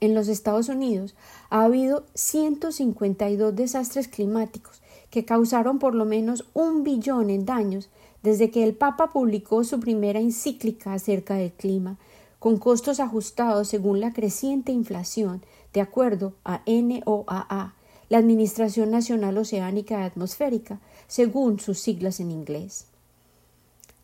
En 0.00 0.14
los 0.14 0.28
Estados 0.28 0.68
Unidos, 0.68 1.14
ha 1.48 1.64
habido 1.64 2.04
152 2.14 3.56
desastres 3.56 4.08
climáticos 4.08 4.82
que 5.10 5.24
causaron 5.24 5.78
por 5.78 5.94
lo 5.94 6.04
menos 6.04 6.44
un 6.52 6.82
billón 6.82 7.30
en 7.30 7.46
daños 7.46 7.88
desde 8.22 8.50
que 8.50 8.64
el 8.64 8.74
Papa 8.74 9.12
publicó 9.12 9.64
su 9.64 9.80
primera 9.80 10.20
encíclica 10.20 10.92
acerca 10.92 11.34
del 11.36 11.52
clima, 11.52 11.96
con 12.38 12.58
costos 12.58 13.00
ajustados 13.00 13.68
según 13.68 14.00
la 14.00 14.12
creciente 14.12 14.72
inflación, 14.72 15.42
de 15.72 15.80
acuerdo 15.80 16.34
a 16.44 16.62
NOAA, 16.66 17.74
la 18.08 18.18
Administración 18.18 18.90
Nacional 18.90 19.38
Oceánica 19.38 20.00
y 20.00 20.04
Atmosférica, 20.04 20.80
según 21.06 21.58
sus 21.60 21.78
siglas 21.78 22.20
en 22.20 22.30
inglés. 22.30 22.86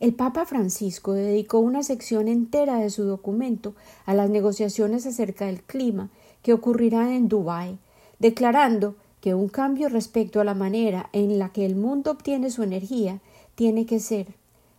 El 0.02 0.14
Papa 0.14 0.46
Francisco 0.46 1.12
dedicó 1.12 1.60
una 1.60 1.84
sección 1.84 2.26
entera 2.26 2.78
de 2.78 2.90
su 2.90 3.04
documento 3.04 3.76
a 4.04 4.14
las 4.14 4.30
negociaciones 4.30 5.06
acerca 5.06 5.46
del 5.46 5.62
clima 5.62 6.10
que 6.42 6.52
ocurrirán 6.52 7.12
en 7.12 7.28
Dubái, 7.28 7.78
declarando 8.18 8.96
que 9.20 9.32
un 9.36 9.46
cambio 9.46 9.88
respecto 9.88 10.40
a 10.40 10.44
la 10.44 10.54
manera 10.54 11.08
en 11.12 11.38
la 11.38 11.50
que 11.50 11.64
el 11.64 11.76
mundo 11.76 12.10
obtiene 12.10 12.50
su 12.50 12.64
energía 12.64 13.20
tiene 13.54 13.86
que 13.86 14.00
ser 14.00 14.26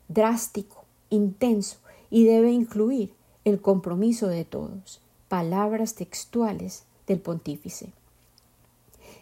drástico, 0.09 0.83
intenso 1.09 1.77
y 2.09 2.25
debe 2.25 2.51
incluir 2.51 3.13
el 3.45 3.61
compromiso 3.61 4.27
de 4.27 4.43
todos. 4.43 4.99
Palabras 5.29 5.95
textuales 5.95 6.83
del 7.07 7.21
pontífice. 7.21 7.93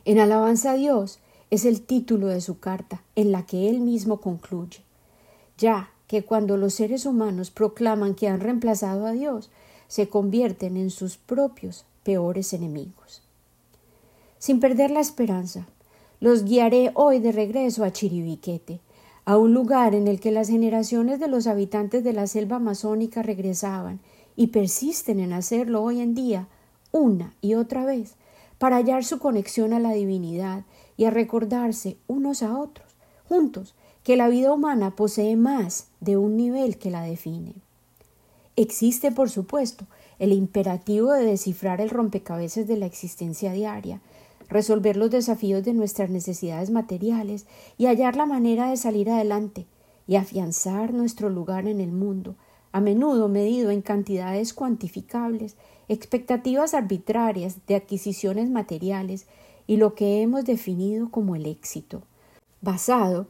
En 0.05 0.17
alabanza 0.17 0.71
a 0.71 0.77
Dios 0.77 1.19
es 1.51 1.63
el 1.63 1.83
título 1.83 2.25
de 2.25 2.41
su 2.41 2.57
carta, 2.57 3.03
en 3.15 3.31
la 3.31 3.45
que 3.45 3.69
él 3.69 3.81
mismo 3.81 4.19
concluye. 4.19 4.79
Ya 5.62 5.91
que 6.08 6.26
cuando 6.26 6.58
los 6.58 6.74
seres 6.74 7.06
humanos 7.06 7.52
proclaman 7.52 8.15
que 8.15 8.28
han 8.28 8.39
reemplazado 8.39 9.06
a 9.06 9.12
Dios, 9.12 9.52
se 9.88 10.10
convierten 10.10 10.76
en 10.76 10.89
sus 10.89 11.17
propios 11.17 11.86
peores 12.02 12.52
enemigos. 12.54 13.21
Sin 14.39 14.60
perder 14.60 14.89
la 14.89 15.02
esperanza, 15.02 15.67
los 16.19 16.45
guiaré 16.45 16.89
hoy 16.95 17.19
de 17.19 17.32
regreso 17.32 17.84
a 17.84 17.93
Chiribiquete, 17.93 18.80
a 19.24 19.38
un 19.38 19.54
lugar 19.54 19.93
en 19.93 20.08
el 20.08 20.19
que 20.19 20.32
las 20.32 20.47
generaciones 20.47 21.19
de 21.19 21.28
los 21.28 21.45
habitantes 21.45 22.04
de 22.04 22.13
la 22.13 22.26
selva 22.26 22.56
amazónica 22.56 23.21
regresaban 23.21 24.00
y 24.36 24.47
persisten 24.47 25.19
en 25.19 25.32
hacerlo 25.32 25.84
hoy 25.84 26.02
en 26.02 26.15
día 26.15 26.47
una 26.91 27.36
y 27.39 27.54
otra 27.54 27.86
vez 27.86 28.15
para 28.58 28.78
hallar 28.78 29.06
su 29.06 29.19
conexión 29.19 29.74
a 29.74 29.80
la 29.80 29.93
divinidad 29.93 30.63
y 30.97 31.06
a 31.06 31.12
recordarse 31.12 31.97
unos 32.08 32.41
a 32.41 32.58
otros, 32.58 32.88
juntos, 33.30 33.76
que 34.03 34.15
la 34.15 34.29
vida 34.29 34.53
humana 34.53 34.95
posee 34.95 35.35
más 35.35 35.87
de 35.99 36.17
un 36.17 36.37
nivel 36.37 36.77
que 36.77 36.91
la 36.91 37.03
define. 37.03 37.53
Existe, 38.55 39.11
por 39.11 39.29
supuesto, 39.29 39.85
el 40.19 40.33
imperativo 40.33 41.11
de 41.11 41.25
descifrar 41.25 41.81
el 41.81 41.89
rompecabezas 41.89 42.67
de 42.67 42.77
la 42.77 42.85
existencia 42.85 43.53
diaria, 43.53 44.01
resolver 44.49 44.97
los 44.97 45.09
desafíos 45.09 45.63
de 45.63 45.73
nuestras 45.73 46.09
necesidades 46.09 46.69
materiales 46.69 47.45
y 47.77 47.85
hallar 47.85 48.15
la 48.15 48.25
manera 48.25 48.69
de 48.69 48.77
salir 48.77 49.09
adelante 49.09 49.65
y 50.07 50.15
afianzar 50.15 50.93
nuestro 50.93 51.29
lugar 51.29 51.67
en 51.67 51.79
el 51.79 51.91
mundo, 51.91 52.35
a 52.71 52.81
menudo 52.81 53.29
medido 53.29 53.71
en 53.71 53.81
cantidades 53.81 54.53
cuantificables, 54.53 55.55
expectativas 55.87 56.73
arbitrarias 56.73 57.57
de 57.67 57.75
adquisiciones 57.75 58.49
materiales 58.49 59.25
y 59.67 59.77
lo 59.77 59.95
que 59.95 60.21
hemos 60.21 60.45
definido 60.45 61.09
como 61.09 61.35
el 61.35 61.45
éxito, 61.45 62.03
basado 62.61 63.27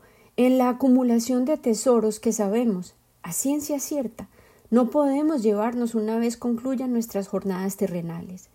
en 0.47 0.58
la 0.58 0.69
acumulación 0.69 1.45
de 1.45 1.56
tesoros 1.56 2.19
que 2.19 2.34
sabemos, 2.34 2.95
a 3.21 3.32
ciencia 3.32 3.80
cierta, 3.80 4.27
no 4.71 4.89
podemos 4.89 5.43
llevarnos 5.43 5.93
una 5.93 6.17
vez 6.17 6.36
concluyan 6.36 6.91
nuestras 6.91 7.27
jornadas 7.27 7.77
terrenales. 7.77 8.49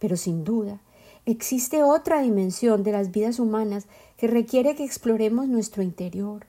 Pero 0.00 0.16
sin 0.16 0.42
duda, 0.42 0.80
existe 1.24 1.84
otra 1.84 2.20
dimensión 2.20 2.82
de 2.82 2.90
las 2.90 3.12
vidas 3.12 3.38
humanas 3.38 3.86
que 4.16 4.26
requiere 4.26 4.74
que 4.74 4.84
exploremos 4.84 5.46
nuestro 5.46 5.84
interior, 5.84 6.46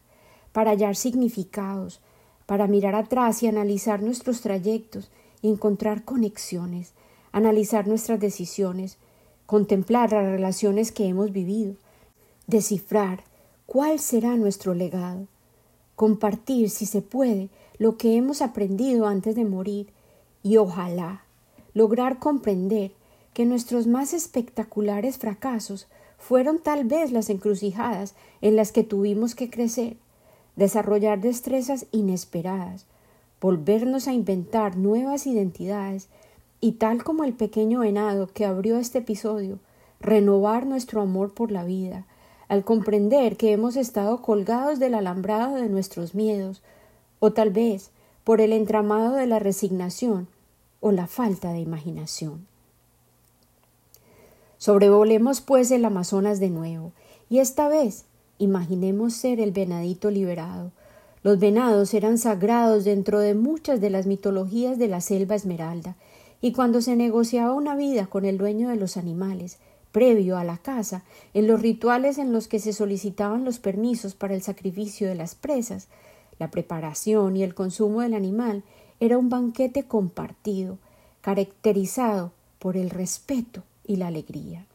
para 0.52 0.72
hallar 0.72 0.96
significados, 0.96 2.02
para 2.48 2.66
mirar 2.66 2.96
atrás 2.96 3.44
y 3.44 3.48
analizar 3.48 4.02
nuestros 4.02 4.42
trayectos 4.42 5.12
y 5.44 5.50
encontrar 5.50 6.06
conexiones, 6.06 6.94
analizar 7.32 7.88
nuestras 7.88 8.20
decisiones, 8.20 8.98
contemplar 9.46 10.12
las 10.12 10.26
relaciones 10.26 10.92
que 10.92 11.08
hemos 11.08 11.32
vivido, 11.32 11.76
descifrar 12.48 13.29
cuál 13.70 14.00
será 14.00 14.36
nuestro 14.36 14.74
legado, 14.74 15.28
compartir, 15.96 16.72
si 16.72 16.88
se 16.88 17.04
puede, 17.04 17.50
lo 17.78 17.98
que 17.98 18.18
hemos 18.18 18.42
aprendido 18.42 19.06
antes 19.06 19.36
de 19.36 19.46
morir 19.46 19.90
y 20.42 20.58
ojalá 20.58 21.24
lograr 21.76 22.18
comprender 22.18 22.94
que 23.32 23.46
nuestros 23.46 23.86
más 23.86 24.16
espectaculares 24.16 25.20
fracasos 25.20 25.86
fueron 26.18 26.58
tal 26.58 26.84
vez 26.86 27.12
las 27.12 27.30
encrucijadas 27.30 28.16
en 28.42 28.56
las 28.56 28.72
que 28.72 28.84
tuvimos 28.84 29.36
que 29.36 29.52
crecer 29.52 29.98
desarrollar 30.56 31.22
destrezas 31.22 31.86
inesperadas, 31.92 32.88
volvernos 33.40 34.08
a 34.08 34.14
inventar 34.14 34.78
nuevas 34.78 35.28
identidades 35.28 36.08
y 36.60 36.72
tal 36.72 37.04
como 37.04 37.24
el 37.24 37.34
pequeño 37.34 37.82
venado 37.82 38.30
que 38.34 38.46
abrió 38.46 38.80
este 38.80 38.98
episodio, 38.98 39.60
renovar 40.00 40.66
nuestro 40.66 41.02
amor 41.02 41.36
por 41.36 41.52
la 41.52 41.64
vida, 41.66 42.08
al 42.50 42.66
comprender 42.66 43.38
que 43.38 43.54
hemos 43.54 43.78
estado 43.78 44.22
colgados 44.22 44.80
del 44.80 44.96
alambrado 44.96 45.56
de 45.56 45.70
nuestros 45.70 46.14
miedos, 46.14 46.62
o 47.20 47.32
tal 47.32 47.52
vez 47.52 47.92
por 48.26 48.42
el 48.42 48.52
entramado 48.52 49.16
de 49.16 49.28
la 49.28 49.40
resignación 49.40 50.28
o 50.82 50.92
la 50.92 51.08
falta 51.08 51.54
de 51.54 51.60
imaginación. 51.60 52.46
Sobrevolemos 54.58 55.40
pues 55.40 55.72
el 55.72 55.86
Amazonas 55.86 56.42
de 56.42 56.50
nuevo, 56.50 56.92
y 57.30 57.40
esta 57.40 57.70
vez 57.70 58.04
Imaginemos 58.42 59.16
ser 59.16 59.42
el 59.42 59.52
venadito 59.52 60.10
liberado. 60.10 60.72
Los 61.24 61.40
venados 61.40 61.94
eran 61.94 62.18
sagrados 62.18 62.86
dentro 62.86 63.20
de 63.20 63.36
muchas 63.36 63.82
de 63.82 63.90
las 63.90 64.08
mitologías 64.08 64.80
de 64.80 64.88
la 64.88 65.02
selva 65.02 65.36
esmeralda, 65.36 65.98
y 66.40 66.54
cuando 66.54 66.82
se 66.82 66.96
negociaba 66.96 67.52
una 67.52 67.76
vida 67.76 68.08
con 68.08 68.24
el 68.24 68.38
dueño 68.38 68.70
de 68.70 68.78
los 68.78 68.96
animales, 68.96 69.58
previo 69.92 70.38
a 70.38 70.44
la 70.44 70.58
caza, 70.58 71.04
en 71.34 71.48
los 71.48 71.62
rituales 71.62 72.18
en 72.18 72.32
los 72.32 72.48
que 72.48 72.60
se 72.60 72.74
solicitaban 72.74 73.46
los 73.46 73.60
permisos 73.60 74.16
para 74.16 74.34
el 74.34 74.42
sacrificio 74.42 75.08
de 75.08 75.16
las 75.16 75.36
presas, 75.36 75.88
la 76.40 76.52
preparación 76.52 77.36
y 77.36 77.44
el 77.44 77.54
consumo 77.54 78.02
del 78.02 78.14
animal 78.14 78.64
era 79.00 79.18
un 79.18 79.30
banquete 79.30 79.84
compartido, 79.84 80.78
caracterizado 81.22 82.32
por 82.60 82.78
el 82.78 82.90
respeto 82.90 83.64
y 83.86 83.98
la 83.98 84.08
alegría. 84.08 84.66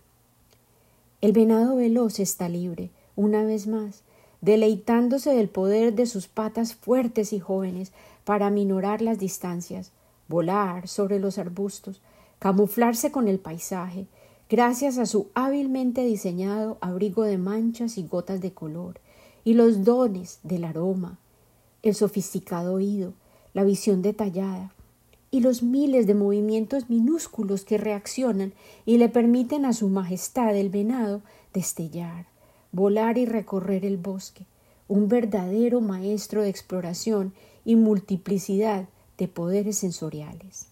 El 1.20 1.32
venado 1.32 1.76
veloz 1.76 2.20
está 2.20 2.48
libre, 2.48 2.90
una 3.16 3.44
vez 3.44 3.66
más, 3.66 4.02
deleitándose 4.40 5.34
del 5.34 5.48
poder 5.48 5.94
de 5.94 6.06
sus 6.06 6.28
patas 6.28 6.74
fuertes 6.74 7.32
y 7.32 7.40
jóvenes 7.40 7.92
para 8.24 8.48
aminorar 8.48 9.00
las 9.00 9.18
distancias, 9.18 9.90
volar 10.28 10.86
sobre 10.88 11.18
los 11.18 11.38
arbustos, 11.38 12.00
camuflarse 12.38 13.10
con 13.10 13.28
el 13.28 13.38
paisaje, 13.38 14.06
gracias 14.48 14.98
a 14.98 15.06
su 15.06 15.28
hábilmente 15.34 16.04
diseñado 16.04 16.78
abrigo 16.80 17.22
de 17.24 17.38
manchas 17.38 17.98
y 17.98 18.02
gotas 18.04 18.40
de 18.40 18.52
color, 18.52 19.00
y 19.44 19.54
los 19.54 19.84
dones 19.84 20.40
del 20.42 20.64
aroma, 20.64 21.18
el 21.82 21.94
sofisticado 21.94 22.74
oído, 22.74 23.12
la 23.52 23.64
visión 23.64 24.02
detallada, 24.02 24.72
y 25.30 25.40
los 25.40 25.62
miles 25.62 26.06
de 26.06 26.14
movimientos 26.14 26.88
minúsculos 26.88 27.64
que 27.64 27.76
reaccionan 27.76 28.52
y 28.86 28.98
le 28.98 29.08
permiten 29.08 29.64
a 29.64 29.72
su 29.72 29.88
majestad 29.88 30.56
el 30.56 30.70
venado 30.70 31.22
destellar, 31.52 32.26
volar 32.72 33.18
y 33.18 33.26
recorrer 33.26 33.84
el 33.84 33.96
bosque, 33.96 34.46
un 34.88 35.08
verdadero 35.08 35.80
maestro 35.80 36.42
de 36.42 36.50
exploración 36.50 37.32
y 37.64 37.76
multiplicidad 37.76 38.86
de 39.18 39.28
poderes 39.28 39.78
sensoriales. 39.78 40.66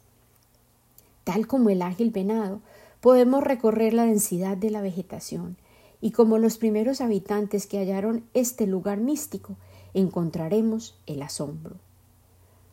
Tal 1.24 1.46
como 1.46 1.70
el 1.70 1.82
ágil 1.82 2.10
venado, 2.10 2.60
podemos 3.02 3.42
recorrer 3.42 3.94
la 3.94 4.04
densidad 4.04 4.56
de 4.56 4.70
la 4.70 4.80
vegetación, 4.80 5.56
y 6.00 6.12
como 6.12 6.38
los 6.38 6.56
primeros 6.56 7.00
habitantes 7.00 7.66
que 7.66 7.78
hallaron 7.78 8.24
este 8.32 8.68
lugar 8.68 8.98
místico, 8.98 9.56
encontraremos 9.92 10.96
el 11.06 11.20
asombro. 11.22 11.74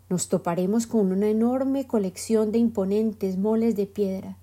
Nos 0.07 0.29
toparemos 0.29 0.85
con 0.85 1.11
una 1.11 1.29
enorme 1.29 1.87
colección 1.87 2.51
de 2.51 2.59
imponentes 2.59 3.39
moles 3.39 3.75
de 3.75 3.87
piedra, 3.87 4.37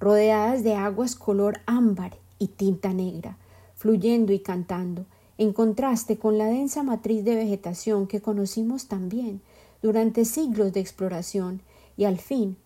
rodeadas 0.00 0.64
de 0.64 0.74
aguas 0.74 1.14
color 1.14 1.60
ámbar 1.66 2.16
y 2.38 2.46
tinta 2.48 2.94
negra, 2.94 3.36
fluyendo 3.74 4.32
y 4.32 4.38
cantando, 4.38 5.04
en 5.36 5.52
contraste 5.52 6.16
con 6.16 6.38
la 6.38 6.46
densa 6.46 6.82
matriz 6.82 7.26
de 7.26 7.36
vegetación 7.36 8.06
que 8.06 8.22
conocimos 8.22 8.86
también 8.86 9.42
durante 9.82 10.24
siglos 10.24 10.72
de 10.72 10.80
exploración 10.80 11.60
y 11.98 12.04
al 12.04 12.16
fin 12.16 12.56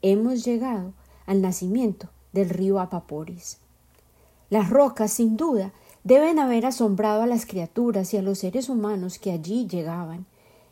hemos 0.00 0.44
llegado 0.44 0.92
al 1.26 1.42
nacimiento 1.42 2.08
del 2.32 2.48
río 2.50 2.80
Apaporis. 2.80 3.58
Las 4.48 4.70
rocas, 4.70 5.12
sin 5.12 5.36
duda, 5.36 5.72
deben 6.04 6.38
haber 6.38 6.66
asombrado 6.66 7.22
a 7.22 7.26
las 7.26 7.46
criaturas 7.46 8.12
y 8.14 8.16
a 8.16 8.22
los 8.22 8.38
seres 8.38 8.68
humanos 8.68 9.18
que 9.18 9.32
allí 9.32 9.66
llegaban. 9.66 10.26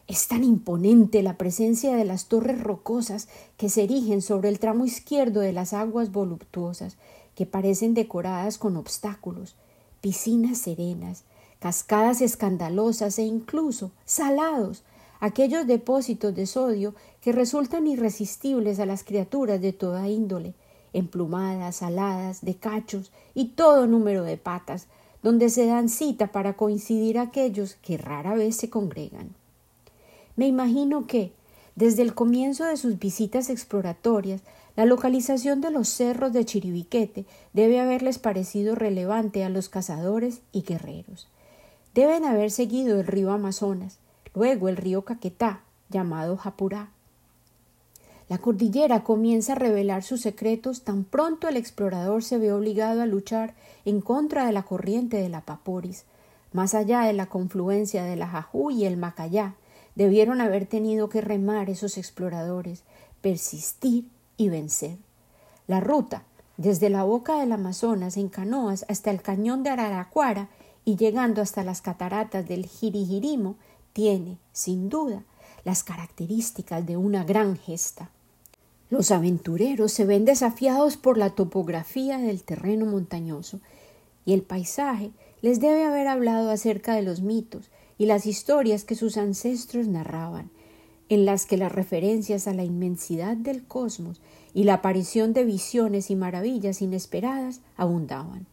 Es 0.07 0.27
tan 0.27 0.42
imponente 0.42 1.23
la 1.23 1.37
presencia 1.37 1.94
de 1.94 2.05
las 2.05 2.27
torres 2.27 2.61
rocosas 2.61 3.29
que 3.57 3.68
se 3.68 3.85
erigen 3.85 4.23
sobre 4.23 4.49
el 4.49 4.59
tramo 4.59 4.85
izquierdo 4.87 5.40
de 5.40 5.53
las 5.53 5.75
aguas 5.75 6.11
voluptuosas, 6.12 6.97
que 7.35 7.47
parecen 7.47 7.94
decoradas 7.94 8.59
con 8.59 8.77
obstáculos, 8.77 9.55
piscinas 10.01 10.59
serenas, 10.59 11.25
cascadas 11.61 12.21
escandalosas 12.21 13.18
e 13.18 13.23
incluso 13.23 13.92
salados, 14.05 14.83
aquellos 15.21 15.66
depósitos 15.66 16.35
de 16.35 16.47
sodio 16.47 16.94
que 17.21 17.33
resultan 17.33 17.87
irresistibles 17.87 18.81
a 18.81 18.87
las 18.87 19.05
criaturas 19.05 19.61
de 19.61 19.73
toda 19.73 20.09
índole, 20.09 20.55
emplumadas, 20.99 21.83
aladas, 21.83 22.43
de 22.43 22.57
cachos 22.57 23.11
y 23.35 23.47
todo 23.47 23.87
número 23.87 24.25
de 24.25 24.37
patas, 24.37 24.87
donde 25.23 25.51
se 25.51 25.67
dan 25.67 25.89
cita 25.89 26.29
para 26.29 26.55
coincidir 26.55 27.19
aquellos 27.19 27.75
que 27.77 27.99
rara 27.99 28.35
vez 28.35 28.57
se 28.57 28.71
congregan. 28.71 29.31
Me 30.37 30.47
imagino 30.47 31.07
que, 31.07 31.33
desde 31.75 32.03
el 32.03 32.15
comienzo 32.15 32.65
de 32.65 32.77
sus 32.77 32.99
visitas 32.99 33.51
exploratorias, 33.51 34.43
la 34.77 34.85
localización 34.85 35.61
de 35.61 35.73
los 35.73 35.89
cerros 35.89 36.33
de 36.33 36.45
Chiribiquete 36.45 37.25
debe 37.53 37.81
haberles 37.81 38.19
parecido 38.19 38.77
relevante 38.77 39.43
a 39.43 39.49
los 39.49 39.69
cazadores 39.69 40.41
y 40.53 40.63
guerreros. 40.63 41.27
Deben 41.95 42.25
haber 42.25 42.53
seguido 42.53 43.01
el 43.01 43.07
río 43.07 43.33
Amazonas, 43.33 43.99
luego 44.35 44.69
el 44.69 44.77
río 44.77 45.03
Caquetá, 45.03 45.63
llamado 45.89 46.37
Japurá. 46.37 46.91
La 48.29 48.37
cordillera 48.37 49.05
comienza 49.05 49.53
a 49.53 49.57
revelar 49.57 50.03
sus 50.03 50.21
secretos 50.21 50.83
tan 50.83 51.05
pronto 51.05 51.49
el 51.49 51.57
explorador 51.57 52.23
se 52.23 52.37
ve 52.37 52.53
obligado 52.53 53.01
a 53.01 53.07
luchar 53.07 53.55
en 53.87 54.03
contra 54.03 54.45
de 54.45 54.53
la 54.53 54.64
corriente 54.64 55.17
de 55.17 55.31
la 55.31 55.41
Paporis. 55.41 56.05
Más 56.53 56.75
allá 56.75 57.01
de 57.01 57.14
la 57.14 57.27
confluencia 57.27 58.05
de 58.05 58.17
la 58.17 58.27
Jajú 58.27 58.71
y 58.71 58.85
el 58.85 58.99
Macayá, 58.99 59.55
debieron 59.95 60.43
haber 60.43 60.67
tenido 60.67 61.09
que 61.09 61.23
remar 61.23 61.71
esos 61.71 61.97
exploradores, 61.97 62.83
persistir 63.23 64.11
y 64.37 64.51
vencer. 64.51 64.99
La 65.67 65.81
ruta, 65.81 66.25
desde 66.59 66.91
la 66.91 67.05
boca 67.05 67.41
del 67.41 67.53
Amazonas 67.53 68.19
en 68.19 68.29
canoas 68.29 68.85
hasta 68.88 69.11
el 69.11 69.23
cañón 69.23 69.62
de 69.62 69.71
Araraquara 69.71 70.49
y 70.85 70.97
llegando 70.97 71.41
hasta 71.41 71.64
las 71.64 71.81
cataratas 71.81 72.47
del 72.47 72.67
Jirijirimo, 72.67 73.57
tiene, 73.95 74.37
sin 74.53 74.91
duda, 74.91 75.23
las 75.64 75.83
características 75.83 76.85
de 76.85 76.97
una 76.99 77.25
gran 77.25 77.57
gesta. 77.57 78.11
Los 78.90 79.11
aventureros 79.11 79.92
se 79.92 80.07
ven 80.07 80.24
desafiados 80.24 80.96
por 80.96 81.18
la 81.18 81.31
topografía 81.31 82.18
del 82.18 82.42
terreno 82.42 82.87
montañoso, 82.87 83.61
y 84.24 84.33
el 84.33 84.42
paisaje 84.42 85.11
les 85.42 85.61
debe 85.61 85.85
haber 85.85 86.07
hablado 86.09 86.51
acerca 86.51 86.94
de 86.94 87.03
los 87.03 87.20
mitos 87.20 87.70
y 87.98 88.07
las 88.07 88.27
historias 88.27 88.85
que 88.85 88.94
sus 88.94 89.16
ancestros 89.16 89.88
narraban, 89.88 90.51
en 91.09 91.24
las 91.24 91.46
que 91.46 91.57
las 91.57 91.72
referencias 91.72 92.46
a 92.46 92.55
la 92.55 92.64
inmensidad 92.64 93.37
del 93.37 93.64
cosmos 93.64 94.20
y 94.55 94.64
la 94.64 94.74
aparición 94.74 95.33
de 95.33 95.44
visiones 95.44 96.11
y 96.11 96.16
maravillas 96.16 96.83
inesperadas 96.83 97.61
abundaban. 97.77 98.46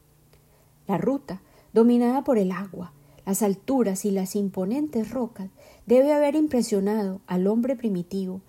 La 0.87 0.97
ruta, 0.97 1.41
dominada 1.73 2.23
por 2.23 2.37
el 2.37 2.51
agua, 2.51 2.93
las 3.25 3.41
alturas 3.41 4.05
y 4.05 4.11
las 4.11 4.35
imponentes 4.35 5.09
rocas, 5.11 5.49
debe 5.85 6.13
haber 6.13 6.35
impresionado 6.35 7.21
al 7.27 7.47
hombre 7.47 7.75
primitivo, 7.75 8.41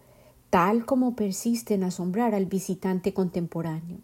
tal 0.51 0.85
como 0.85 1.17
persiste 1.17 1.75
en 1.75 1.85
asombrar 1.85 2.35
al 2.35 2.47
visitante 2.47 3.13
contemporáneo. 3.13 3.99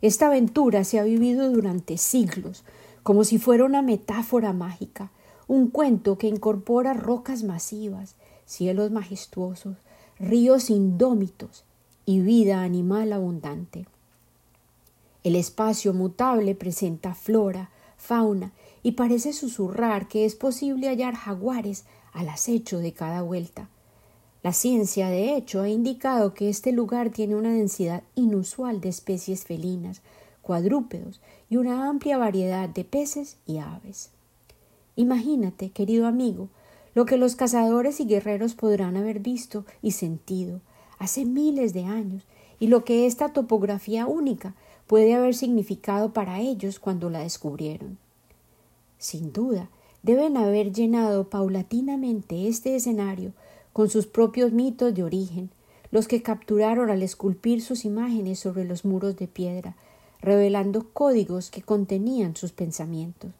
Esta 0.00 0.26
aventura 0.26 0.84
se 0.84 0.98
ha 0.98 1.02
vivido 1.02 1.50
durante 1.50 1.98
siglos, 1.98 2.64
como 3.02 3.24
si 3.24 3.38
fuera 3.38 3.64
una 3.64 3.82
metáfora 3.82 4.52
mágica, 4.52 5.10
un 5.48 5.70
cuento 5.70 6.18
que 6.18 6.28
incorpora 6.28 6.94
rocas 6.94 7.42
masivas, 7.42 8.14
cielos 8.44 8.90
majestuosos, 8.90 9.76
ríos 10.18 10.70
indómitos 10.70 11.64
y 12.06 12.20
vida 12.20 12.62
animal 12.62 13.12
abundante. 13.12 13.86
El 15.24 15.36
espacio 15.36 15.92
mutable 15.92 16.54
presenta 16.54 17.14
flora, 17.14 17.70
fauna 17.96 18.52
y 18.82 18.92
parece 18.92 19.32
susurrar 19.32 20.08
que 20.08 20.24
es 20.24 20.36
posible 20.36 20.88
hallar 20.88 21.14
jaguares 21.14 21.84
al 22.12 22.28
acecho 22.28 22.78
de 22.78 22.92
cada 22.92 23.22
vuelta. 23.22 23.68
La 24.42 24.52
ciencia, 24.52 25.08
de 25.08 25.36
hecho, 25.36 25.62
ha 25.62 25.68
indicado 25.68 26.32
que 26.32 26.48
este 26.48 26.72
lugar 26.72 27.10
tiene 27.10 27.34
una 27.34 27.52
densidad 27.52 28.02
inusual 28.14 28.80
de 28.80 28.88
especies 28.88 29.44
felinas, 29.44 30.00
cuadrúpedos 30.42 31.20
y 31.50 31.56
una 31.56 31.88
amplia 31.88 32.18
variedad 32.18 32.68
de 32.68 32.84
peces 32.84 33.36
y 33.46 33.58
aves. 33.58 34.10
Imagínate, 34.96 35.70
querido 35.70 36.06
amigo, 36.06 36.48
lo 36.94 37.04
que 37.04 37.16
los 37.16 37.36
cazadores 37.36 38.00
y 38.00 38.06
guerreros 38.06 38.54
podrán 38.54 38.96
haber 38.96 39.20
visto 39.20 39.64
y 39.82 39.92
sentido 39.92 40.60
hace 40.98 41.24
miles 41.24 41.72
de 41.72 41.84
años 41.84 42.24
y 42.58 42.68
lo 42.68 42.84
que 42.84 43.06
esta 43.06 43.32
topografía 43.32 44.06
única 44.06 44.54
puede 44.86 45.14
haber 45.14 45.34
significado 45.34 46.12
para 46.12 46.40
ellos 46.40 46.80
cuando 46.80 47.10
la 47.10 47.20
descubrieron. 47.20 47.98
Sin 48.98 49.32
duda, 49.32 49.68
deben 50.02 50.36
haber 50.36 50.72
llenado 50.72 51.28
paulatinamente 51.28 52.48
este 52.48 52.74
escenario 52.74 53.32
con 53.78 53.88
sus 53.88 54.08
propios 54.08 54.50
mitos 54.50 54.92
de 54.92 55.04
origen, 55.04 55.50
los 55.92 56.08
que 56.08 56.20
capturaron 56.20 56.90
al 56.90 57.00
esculpir 57.04 57.62
sus 57.62 57.84
imágenes 57.84 58.40
sobre 58.40 58.64
los 58.64 58.84
muros 58.84 59.16
de 59.16 59.28
piedra, 59.28 59.76
revelando 60.20 60.88
códigos 60.92 61.52
que 61.52 61.62
contenían 61.62 62.34
sus 62.34 62.50
pensamientos. 62.50 63.30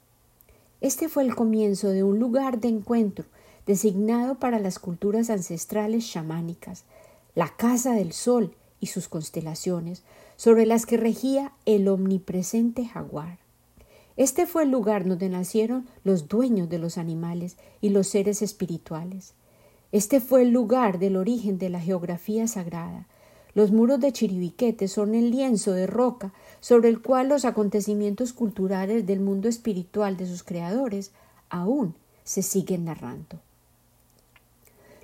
Este 0.81 1.09
fue 1.09 1.24
el 1.24 1.35
comienzo 1.35 1.88
de 1.88 2.05
un 2.05 2.20
lugar 2.20 2.61
de 2.61 2.68
encuentro 2.68 3.24
designado 3.66 4.37
para 4.37 4.61
las 4.61 4.79
culturas 4.79 5.29
ancestrales 5.29 6.09
chamánicas, 6.09 6.85
la 7.35 7.48
casa 7.57 7.94
del 7.94 8.12
sol 8.12 8.55
y 8.79 8.87
sus 8.87 9.09
constelaciones, 9.09 10.05
sobre 10.37 10.66
las 10.66 10.87
que 10.87 10.98
regía 10.98 11.51
el 11.66 11.88
omnipresente 11.88 12.85
jaguar. 12.85 13.38
Este 14.16 14.46
fue 14.46 14.62
el 14.62 14.70
lugar 14.70 15.05
donde 15.05 15.31
nacieron 15.31 15.88
los 16.05 16.29
dueños 16.29 16.68
de 16.68 16.79
los 16.79 16.96
animales 16.96 17.57
y 17.81 17.88
los 17.88 18.07
seres 18.07 18.40
espirituales. 18.40 19.35
Este 19.90 20.20
fue 20.20 20.42
el 20.42 20.51
lugar 20.51 20.98
del 20.98 21.16
origen 21.16 21.59
de 21.59 21.70
la 21.70 21.81
geografía 21.81 22.46
sagrada. 22.46 23.07
Los 23.55 23.72
muros 23.72 24.01
de 24.01 24.12
Chiribiquete 24.12 24.87
son 24.87 25.14
el 25.14 25.31
lienzo 25.31 25.72
de 25.72 25.87
roca 25.87 26.33
sobre 26.61 26.90
el 26.90 27.01
cual 27.01 27.29
los 27.29 27.46
acontecimientos 27.46 28.35
culturales 28.35 29.07
del 29.07 29.20
mundo 29.20 29.48
espiritual 29.48 30.16
de 30.18 30.27
sus 30.27 30.42
creadores 30.42 31.12
aún 31.48 31.94
se 32.24 32.42
siguen 32.42 32.85
narrando. 32.85 33.40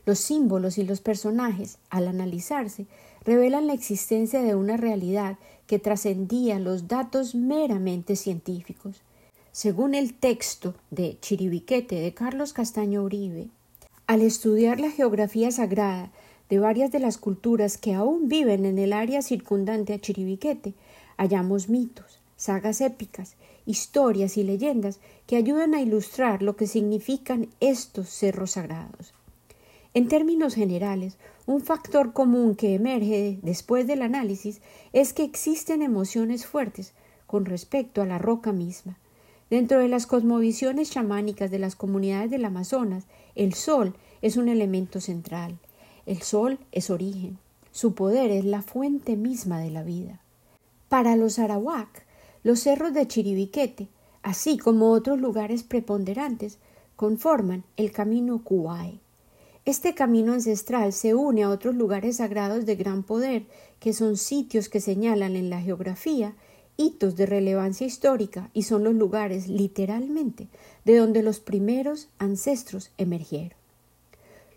Los 0.05 0.19
símbolos 0.19 0.77
y 0.77 0.85
los 0.85 1.01
personajes, 1.01 1.79
al 1.89 2.07
analizarse, 2.07 2.87
revelan 3.25 3.67
la 3.67 3.73
existencia 3.73 4.43
de 4.43 4.55
una 4.55 4.77
realidad 4.77 5.39
que 5.67 5.79
trascendía 5.79 6.59
los 6.59 6.89
datos 6.89 7.35
meramente 7.35 8.17
científicos. 8.17 9.01
Según 9.51 9.95
el 9.95 10.13
texto 10.13 10.75
de 10.91 11.17
Chiribiquete 11.21 11.95
de 11.95 12.13
Carlos 12.13 12.53
Castaño 12.53 13.03
Uribe, 13.03 13.49
al 14.07 14.21
estudiar 14.21 14.81
la 14.81 14.91
geografía 14.91 15.51
sagrada, 15.51 16.11
de 16.51 16.59
varias 16.59 16.93
de 16.93 17.01
las 17.01 17.17
culturas 17.17 17.79
que 17.79 17.95
aún 17.95 18.29
viven 18.29 18.67
en 18.67 18.79
el 18.79 18.93
área 18.93 19.23
circundante 19.23 19.95
a 19.95 19.99
Chiribiquete, 19.99 20.75
hallamos 21.17 21.69
mitos, 21.69 22.21
sagas 22.37 22.83
épicas, 22.83 23.37
historias 23.65 24.37
y 24.37 24.43
leyendas 24.43 25.01
que 25.27 25.37
ayudan 25.37 25.75
a 25.75 25.81
ilustrar 25.81 26.43
lo 26.43 26.55
que 26.55 26.67
significan 26.67 27.49
estos 27.61 28.11
cerros 28.11 28.53
sagrados. 28.53 29.15
En 29.95 30.09
términos 30.09 30.55
generales, 30.55 31.17
un 31.47 31.63
factor 31.63 32.13
común 32.13 32.57
que 32.57 32.75
emerge 32.75 33.39
después 33.43 33.87
del 33.87 34.03
análisis 34.03 34.61
es 34.93 35.13
que 35.13 35.25
existen 35.25 35.83
emociones 35.83 36.47
fuertes 36.47 36.93
con 37.27 37.47
respecto 37.47 38.03
a 38.03 38.07
la 38.07 38.19
roca 38.19 38.53
misma. 38.53 38.99
Dentro 39.51 39.79
de 39.79 39.89
las 39.89 40.07
cosmovisiones 40.07 40.91
chamánicas 40.91 41.51
de 41.51 41.59
las 41.59 41.77
comunidades 41.77 42.31
del 42.31 42.45
Amazonas, 42.45 43.05
el 43.35 43.55
sol 43.55 43.95
es 44.23 44.37
un 44.37 44.49
elemento 44.49 45.01
central. 45.01 45.59
El 46.07 46.23
sol 46.23 46.59
es 46.73 46.91
origen. 46.91 47.39
Su 47.73 47.95
poder 47.95 48.31
es 48.31 48.45
la 48.45 48.63
fuente 48.63 49.17
misma 49.17 49.59
de 49.59 49.71
la 49.71 49.83
vida. 49.83 50.21
Para 50.89 51.17
los 51.17 51.39
arawak, 51.39 52.07
los 52.43 52.61
cerros 52.61 52.95
de 52.95 53.09
Chiribiquete, 53.09 53.89
así 54.23 54.59
como 54.59 54.91
otros 54.91 55.21
lugares 55.21 55.63
preponderantes, 55.63 56.59
conforman 56.95 57.65
el 57.77 57.91
camino 57.91 58.43
Kuai. 58.45 59.01
Este 59.65 59.95
camino 59.95 60.35
ancestral 60.35 60.93
se 60.93 61.15
une 61.15 61.43
a 61.43 61.49
otros 61.49 61.75
lugares 61.75 62.19
sagrados 62.19 62.67
de 62.67 62.77
gran 62.77 63.03
poder, 63.03 63.47
que 63.81 63.93
son 63.93 64.17
sitios 64.17 64.69
que 64.69 64.81
señalan 64.81 65.37
en 65.37 65.51
la 65.51 65.61
geografía 65.61 66.35
hitos 66.77 67.17
de 67.17 67.27
relevancia 67.27 67.87
histórica 67.87 68.51
y 68.53 68.65
son 68.65 68.85
los 68.85 68.95
lugares, 68.95 69.49
literalmente, 69.49 70.49
de 70.85 70.97
donde 70.97 71.23
los 71.23 71.41
primeros 71.41 72.09
ancestros 72.19 72.91
emergieron. 72.99 73.59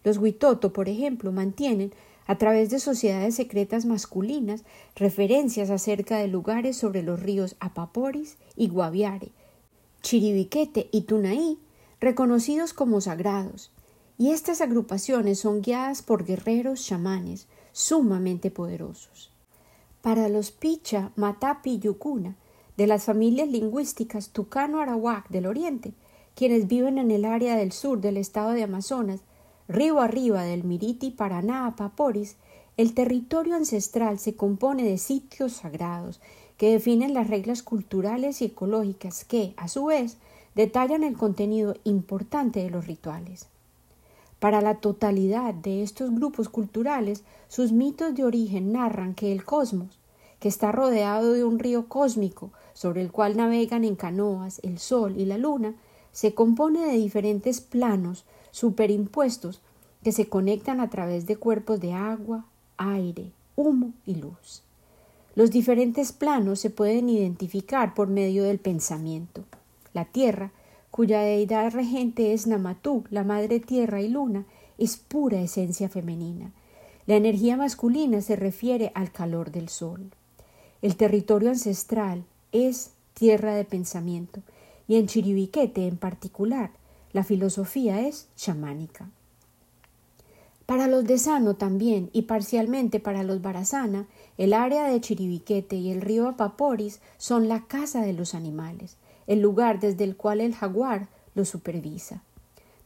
Los 0.03 0.17
Huitoto, 0.17 0.73
por 0.73 0.89
ejemplo, 0.89 1.31
mantienen, 1.31 1.93
a 2.27 2.37
través 2.37 2.69
de 2.69 2.79
sociedades 2.79 3.35
secretas 3.35 3.85
masculinas, 3.85 4.63
referencias 4.95 5.69
acerca 5.69 6.17
de 6.17 6.27
lugares 6.27 6.75
sobre 6.75 7.01
los 7.01 7.21
ríos 7.21 7.55
Apaporis 7.59 8.37
y 8.55 8.67
Guaviare, 8.67 9.31
Chiribiquete 10.01 10.89
y 10.91 11.01
Tunaí, 11.01 11.57
reconocidos 11.99 12.73
como 12.73 12.99
sagrados, 13.01 13.71
y 14.17 14.31
estas 14.31 14.61
agrupaciones 14.61 15.39
son 15.39 15.61
guiadas 15.61 16.01
por 16.01 16.25
guerreros 16.25 16.83
chamanes 16.85 17.47
sumamente 17.71 18.51
poderosos. 18.51 19.31
Para 20.07 20.29
los 20.29 20.51
Picha, 20.51 21.11
Matapi 21.17 21.71
y 21.71 21.79
Yucuna, 21.79 22.37
de 22.77 22.87
las 22.87 23.03
familias 23.03 23.49
lingüísticas 23.49 24.29
Tucano-Arawak 24.29 25.27
del 25.27 25.45
Oriente, 25.45 25.91
quienes 26.33 26.69
viven 26.69 26.97
en 26.97 27.11
el 27.11 27.25
área 27.25 27.57
del 27.57 27.73
sur 27.73 27.99
del 27.99 28.15
estado 28.15 28.51
de 28.51 28.63
Amazonas, 28.63 29.19
río 29.67 29.99
arriba 29.99 30.43
del 30.43 30.63
Miriti 30.63 31.11
Paraná 31.11 31.67
a 31.67 31.75
Paporis, 31.75 32.37
el 32.77 32.93
territorio 32.93 33.57
ancestral 33.57 34.17
se 34.17 34.33
compone 34.33 34.83
de 34.83 34.97
sitios 34.97 35.51
sagrados 35.51 36.21
que 36.55 36.71
definen 36.71 37.13
las 37.13 37.29
reglas 37.29 37.61
culturales 37.61 38.41
y 38.41 38.45
ecológicas 38.45 39.25
que, 39.25 39.55
a 39.57 39.67
su 39.67 39.87
vez, 39.87 40.15
detallan 40.55 41.03
el 41.03 41.17
contenido 41.17 41.75
importante 41.83 42.63
de 42.63 42.69
los 42.69 42.87
rituales. 42.87 43.49
Para 44.39 44.61
la 44.61 44.75
totalidad 44.75 45.53
de 45.53 45.81
estos 45.81 46.13
grupos 46.13 46.47
culturales, 46.49 47.23
sus 47.47 47.71
mitos 47.71 48.13
de 48.15 48.23
origen 48.23 48.71
narran 48.71 49.15
que 49.15 49.31
el 49.31 49.43
cosmos, 49.43 49.99
que 50.39 50.47
está 50.47 50.71
rodeado 50.71 51.33
de 51.33 51.43
un 51.43 51.57
río 51.57 51.87
cósmico 51.87 52.51
sobre 52.73 53.01
el 53.01 53.11
cual 53.11 53.35
navegan 53.35 53.83
en 53.83 53.95
canoas 53.95 54.59
el 54.63 54.77
Sol 54.77 55.15
y 55.17 55.25
la 55.25 55.39
Luna, 55.39 55.73
se 56.11 56.35
compone 56.35 56.85
de 56.85 56.93
diferentes 56.93 57.61
planos 57.61 58.25
superimpuestos 58.51 59.61
que 60.03 60.11
se 60.11 60.29
conectan 60.29 60.79
a 60.79 60.89
través 60.89 61.25
de 61.25 61.37
cuerpos 61.37 61.79
de 61.79 61.93
agua, 61.93 62.45
aire, 62.77 63.31
humo 63.55 63.93
y 64.05 64.15
luz. 64.15 64.61
Los 65.35 65.51
diferentes 65.51 66.11
planos 66.11 66.59
se 66.59 66.69
pueden 66.69 67.09
identificar 67.09 67.93
por 67.93 68.07
medio 68.07 68.43
del 68.43 68.59
pensamiento. 68.59 69.43
La 69.93 70.05
Tierra 70.05 70.51
cuya 70.97 71.21
deidad 71.21 71.73
regente 71.73 72.33
es 72.33 72.47
Namatú, 72.47 73.03
la 73.11 73.23
madre 73.23 73.59
tierra 73.59 74.01
y 74.01 74.09
luna, 74.09 74.47
es 74.79 74.97
pura 74.97 75.39
esencia 75.39 75.89
femenina. 75.89 76.53
La 77.05 77.15
energía 77.15 77.55
masculina 77.55 78.19
se 78.21 78.35
refiere 78.35 78.91
al 78.95 79.11
calor 79.11 79.51
del 79.51 79.69
sol. 79.69 80.09
El 80.81 80.95
territorio 80.95 81.51
ancestral 81.51 82.23
es 82.51 82.93
tierra 83.13 83.53
de 83.53 83.63
pensamiento, 83.63 84.41
y 84.87 84.95
en 84.95 85.05
Chiribiquete 85.05 85.87
en 85.87 85.97
particular, 85.97 86.71
la 87.13 87.23
filosofía 87.23 88.01
es 88.01 88.27
chamánica. 88.35 89.07
Para 90.65 90.87
los 90.87 91.05
de 91.05 91.19
Sano 91.19 91.53
también, 91.53 92.09
y 92.11 92.23
parcialmente 92.23 92.99
para 92.99 93.21
los 93.21 93.43
Barazana, 93.43 94.07
el 94.39 94.51
área 94.51 94.87
de 94.87 94.99
Chiribiquete 94.99 95.75
y 95.75 95.91
el 95.91 96.01
río 96.01 96.27
Apaporis 96.27 97.01
son 97.19 97.47
la 97.47 97.67
casa 97.67 98.01
de 98.01 98.13
los 98.13 98.33
animales 98.33 98.97
el 99.27 99.41
lugar 99.41 99.79
desde 99.79 100.03
el 100.03 100.15
cual 100.15 100.41
el 100.41 100.55
jaguar 100.55 101.09
lo 101.35 101.45
supervisa. 101.45 102.23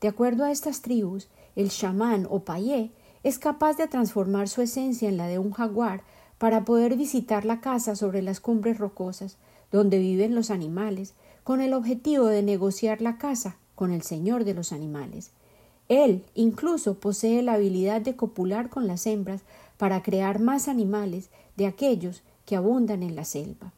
De 0.01 0.07
acuerdo 0.07 0.43
a 0.43 0.51
estas 0.51 0.81
tribus, 0.81 1.29
el 1.55 1.69
chamán 1.69 2.27
o 2.29 2.39
payé 2.41 2.91
es 3.23 3.39
capaz 3.39 3.77
de 3.77 3.87
transformar 3.87 4.49
su 4.49 4.61
esencia 4.61 5.07
en 5.07 5.17
la 5.17 5.27
de 5.27 5.39
un 5.39 5.51
jaguar 5.51 6.01
para 6.37 6.65
poder 6.65 6.97
visitar 6.97 7.45
la 7.45 7.61
casa 7.61 7.95
sobre 7.95 8.21
las 8.21 8.39
cumbres 8.39 8.79
rocosas 8.79 9.37
donde 9.71 9.99
viven 9.99 10.35
los 10.35 10.51
animales, 10.51 11.13
con 11.43 11.61
el 11.61 11.73
objetivo 11.73 12.25
de 12.25 12.43
negociar 12.43 13.01
la 13.01 13.17
casa 13.17 13.57
con 13.75 13.91
el 13.91 14.01
señor 14.01 14.43
de 14.43 14.53
los 14.53 14.73
animales. 14.73 15.31
Él 15.87 16.23
incluso 16.35 16.95
posee 16.95 17.41
la 17.41 17.53
habilidad 17.53 18.01
de 18.01 18.15
copular 18.15 18.69
con 18.69 18.85
las 18.85 19.07
hembras 19.07 19.41
para 19.77 20.03
crear 20.03 20.39
más 20.39 20.67
animales 20.67 21.29
de 21.57 21.65
aquellos 21.65 22.21
que 22.45 22.55
abundan 22.55 23.01
en 23.01 23.15
la 23.15 23.25
selva. 23.25 23.73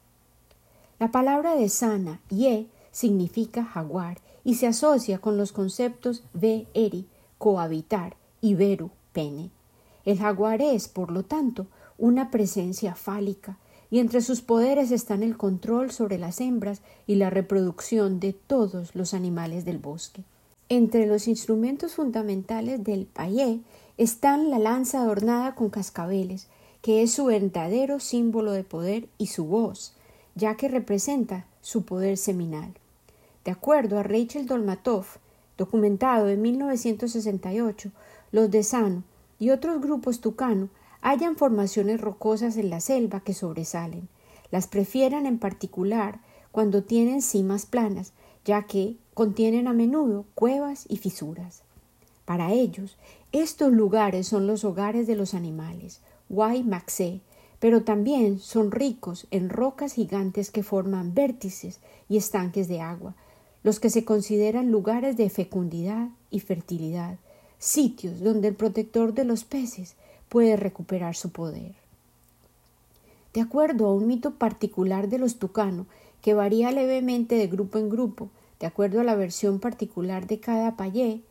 La 1.04 1.12
palabra 1.12 1.56
de 1.56 1.68
sana, 1.68 2.22
ye, 2.30 2.68
significa 2.94 3.66
jaguar 3.66 4.22
y 4.46 4.56
se 4.56 4.68
asocia 4.68 5.18
con 5.18 5.36
los 5.36 5.52
conceptos 5.52 6.24
ve, 6.34 6.66
eri, 6.74 7.08
cohabitar 7.38 8.16
y 8.40 8.54
veru, 8.54 8.90
pene. 9.12 9.50
El 10.06 10.18
jaguar 10.18 10.62
es, 10.62 10.88
por 10.88 11.12
lo 11.12 11.24
tanto, 11.24 11.68
una 11.98 12.32
presencia 12.32 12.96
fálica, 12.96 13.58
y 13.92 14.00
entre 14.00 14.22
sus 14.22 14.40
poderes 14.40 14.92
están 14.92 15.24
el 15.24 15.36
control 15.36 15.92
sobre 15.92 16.18
las 16.18 16.40
hembras 16.40 16.82
y 17.06 17.16
la 17.16 17.30
reproducción 17.30 18.22
de 18.22 18.32
todos 18.32 18.96
los 18.96 19.14
animales 19.14 19.66
del 19.66 19.80
bosque. 19.80 20.24
Entre 20.70 21.06
los 21.06 21.28
instrumentos 21.28 21.96
fundamentales 21.96 22.82
del 22.82 23.08
payé 23.08 23.60
están 23.98 24.50
la 24.50 24.58
lanza 24.58 25.02
adornada 25.02 25.54
con 25.54 25.70
cascabeles, 25.70 26.48
que 26.82 27.04
es 27.04 27.12
su 27.12 27.26
verdadero 27.26 28.00
símbolo 28.00 28.54
de 28.54 28.64
poder, 28.64 29.10
y 29.18 29.28
su 29.28 29.44
voz, 29.44 29.98
ya 30.36 30.56
que 30.56 30.68
representa 30.68 31.46
su 31.62 31.86
poder 31.86 32.18
seminal. 32.18 32.74
De 33.46 33.52
acuerdo 33.52 34.00
a 34.00 34.04
Rachel 34.04 34.46
Dolmatov, 34.46 35.06
documentado 35.58 36.30
en 36.30 36.42
1968, 36.42 37.92
los 38.32 38.50
de 38.50 38.64
Sano 38.64 39.04
y 39.40 39.50
otros 39.50 39.82
grupos 39.82 40.22
tucano 40.22 40.70
hallan 41.02 41.36
formaciones 41.36 42.00
rocosas 42.00 42.58
en 42.58 42.70
la 42.70 42.80
selva 42.80 43.20
que 43.20 43.34
sobresalen. 43.34 44.08
Las 44.52 44.68
prefieren 44.68 45.26
en 45.26 45.38
particular 45.38 46.20
cuando 46.52 46.84
tienen 46.84 47.22
cimas 47.22 47.66
planas, 47.66 48.14
ya 48.46 48.64
que 48.64 48.96
contienen 49.14 49.68
a 49.68 49.74
menudo 49.74 50.26
cuevas 50.36 50.86
y 50.88 50.98
fisuras. 50.98 51.64
Para 52.26 52.54
ellos, 52.54 52.98
estos 53.32 53.74
lugares 53.74 54.28
son 54.28 54.48
los 54.48 54.64
hogares 54.64 55.08
de 55.08 55.16
los 55.16 55.34
animales, 55.34 56.00
Wai 56.30 56.64
Maxé, 56.64 57.22
pero 57.64 57.86
también 57.86 58.40
son 58.40 58.72
ricos 58.72 59.26
en 59.32 59.48
rocas 59.48 59.94
gigantes 59.94 60.52
que 60.52 60.64
forman 60.64 61.14
vértices 61.14 61.80
y 62.10 62.18
estanques 62.18 62.68
de 62.68 62.82
agua, 62.82 63.16
los 63.64 63.80
que 63.80 63.90
se 63.90 64.04
consideran 64.04 64.70
lugares 64.70 65.16
de 65.16 65.30
fecundidad 65.30 66.10
y 66.30 66.42
fertilidad, 66.42 67.20
sitios 67.60 68.20
donde 68.20 68.50
el 68.50 68.56
protector 68.56 69.14
de 69.14 69.24
los 69.24 69.46
peces 69.46 69.96
puede 70.28 70.58
recuperar 70.58 71.16
su 71.16 71.30
poder. 71.30 71.72
De 73.34 73.40
acuerdo 73.40 73.88
a 73.88 73.94
un 73.94 74.08
mito 74.08 74.32
particular 74.32 75.08
de 75.08 75.20
los 75.20 75.38
tucano, 75.38 75.86
que 76.22 76.34
varía 76.34 76.70
levemente 76.74 77.36
de 77.36 77.48
grupo 77.48 77.78
en 77.78 77.90
grupo, 77.90 78.28
de 78.60 78.68
acuerdo 78.68 79.00
a 79.00 79.06
la 79.06 79.16
versión 79.16 79.62
particular 79.62 80.28
de 80.28 80.42
cada 80.42 80.76
payé, 80.76 81.22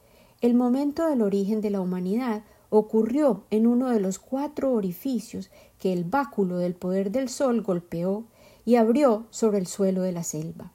el 0.41 0.55
momento 0.55 1.07
del 1.07 1.21
origen 1.21 1.61
de 1.61 1.69
la 1.69 1.83
humanidad 1.83 2.43
ocurrió 2.71 3.43
en 3.51 3.67
uno 3.67 3.91
de 3.91 4.01
los 4.01 4.19
cuatro 4.19 4.73
orificios 4.73 5.51
que 5.83 5.93
el 5.93 6.05
báculo 6.05 6.59
del 6.59 6.75
poder 6.75 7.11
del 7.11 7.29
sol 7.29 7.61
golpeó 7.61 8.23
y 8.65 8.77
abrió 8.77 9.27
sobre 9.31 9.59
el 9.59 9.67
suelo 9.67 10.03
de 10.03 10.13
la 10.13 10.23
selva. 10.23 10.71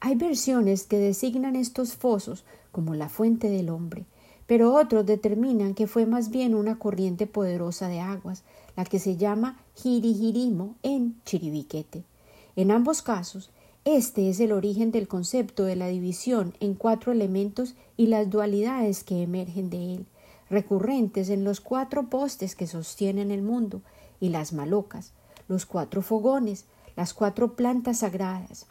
Hay 0.00 0.14
versiones 0.14 0.84
que 0.84 0.96
designan 0.96 1.54
estos 1.54 1.96
fosos 1.96 2.46
como 2.70 2.94
la 2.94 3.10
fuente 3.10 3.50
del 3.50 3.68
hombre, 3.68 4.06
pero 4.46 4.74
otros 4.74 5.04
determinan 5.04 5.74
que 5.74 5.86
fue 5.86 6.06
más 6.06 6.30
bien 6.30 6.54
una 6.54 6.78
corriente 6.78 7.26
poderosa 7.26 7.88
de 7.88 8.00
aguas, 8.00 8.42
la 8.74 8.86
que 8.86 8.98
se 8.98 9.18
llama 9.18 9.60
Jirihirimo 9.76 10.76
en 10.82 11.20
Chiribiquete. 11.26 12.02
En 12.56 12.70
ambos 12.70 13.02
casos, 13.02 13.50
este 13.84 14.30
es 14.30 14.40
el 14.40 14.52
origen 14.52 14.92
del 14.92 15.08
concepto 15.08 15.64
de 15.64 15.76
la 15.76 15.88
división 15.88 16.54
en 16.58 16.72
cuatro 16.72 17.12
elementos 17.12 17.74
y 17.98 18.06
las 18.06 18.30
dualidades 18.30 19.04
que 19.04 19.20
emergen 19.20 19.68
de 19.68 19.96
él, 19.96 20.06
recurrentes 20.48 21.28
en 21.28 21.44
los 21.44 21.60
cuatro 21.60 22.08
postes 22.08 22.56
que 22.56 22.66
sostienen 22.66 23.30
el 23.30 23.42
mundo, 23.42 23.82
y 24.22 24.28
las 24.28 24.52
malocas, 24.52 25.10
los 25.48 25.66
cuatro 25.66 26.00
fogones, 26.00 26.66
las 26.94 27.12
cuatro 27.12 27.56
plantas 27.56 27.98
sagradas. 27.98 28.66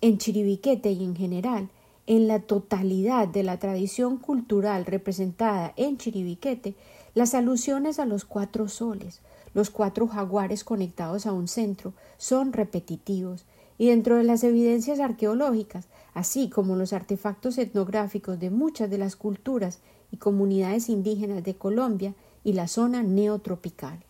En 0.00 0.18
Chiribiquete 0.18 0.92
y 0.92 1.02
en 1.02 1.16
general, 1.16 1.68
en 2.06 2.28
la 2.28 2.38
totalidad 2.38 3.26
de 3.26 3.42
la 3.42 3.58
tradición 3.58 4.16
cultural 4.16 4.86
representada 4.86 5.74
en 5.76 5.98
Chiribiquete, 5.98 6.76
las 7.14 7.34
alusiones 7.34 7.98
a 7.98 8.06
los 8.06 8.24
cuatro 8.24 8.68
soles, 8.68 9.22
los 9.54 9.70
cuatro 9.70 10.06
jaguares 10.06 10.62
conectados 10.62 11.26
a 11.26 11.32
un 11.32 11.48
centro, 11.48 11.92
son 12.16 12.52
repetitivos, 12.52 13.46
y 13.76 13.88
dentro 13.88 14.18
de 14.18 14.24
las 14.24 14.44
evidencias 14.44 15.00
arqueológicas, 15.00 15.88
así 16.14 16.48
como 16.48 16.76
los 16.76 16.92
artefactos 16.92 17.58
etnográficos 17.58 18.38
de 18.38 18.50
muchas 18.50 18.88
de 18.88 18.98
las 18.98 19.16
culturas 19.16 19.80
y 20.12 20.18
comunidades 20.18 20.88
indígenas 20.88 21.42
de 21.42 21.56
Colombia 21.56 22.14
y 22.44 22.52
la 22.52 22.68
zona 22.68 23.02
neotropical. 23.02 24.04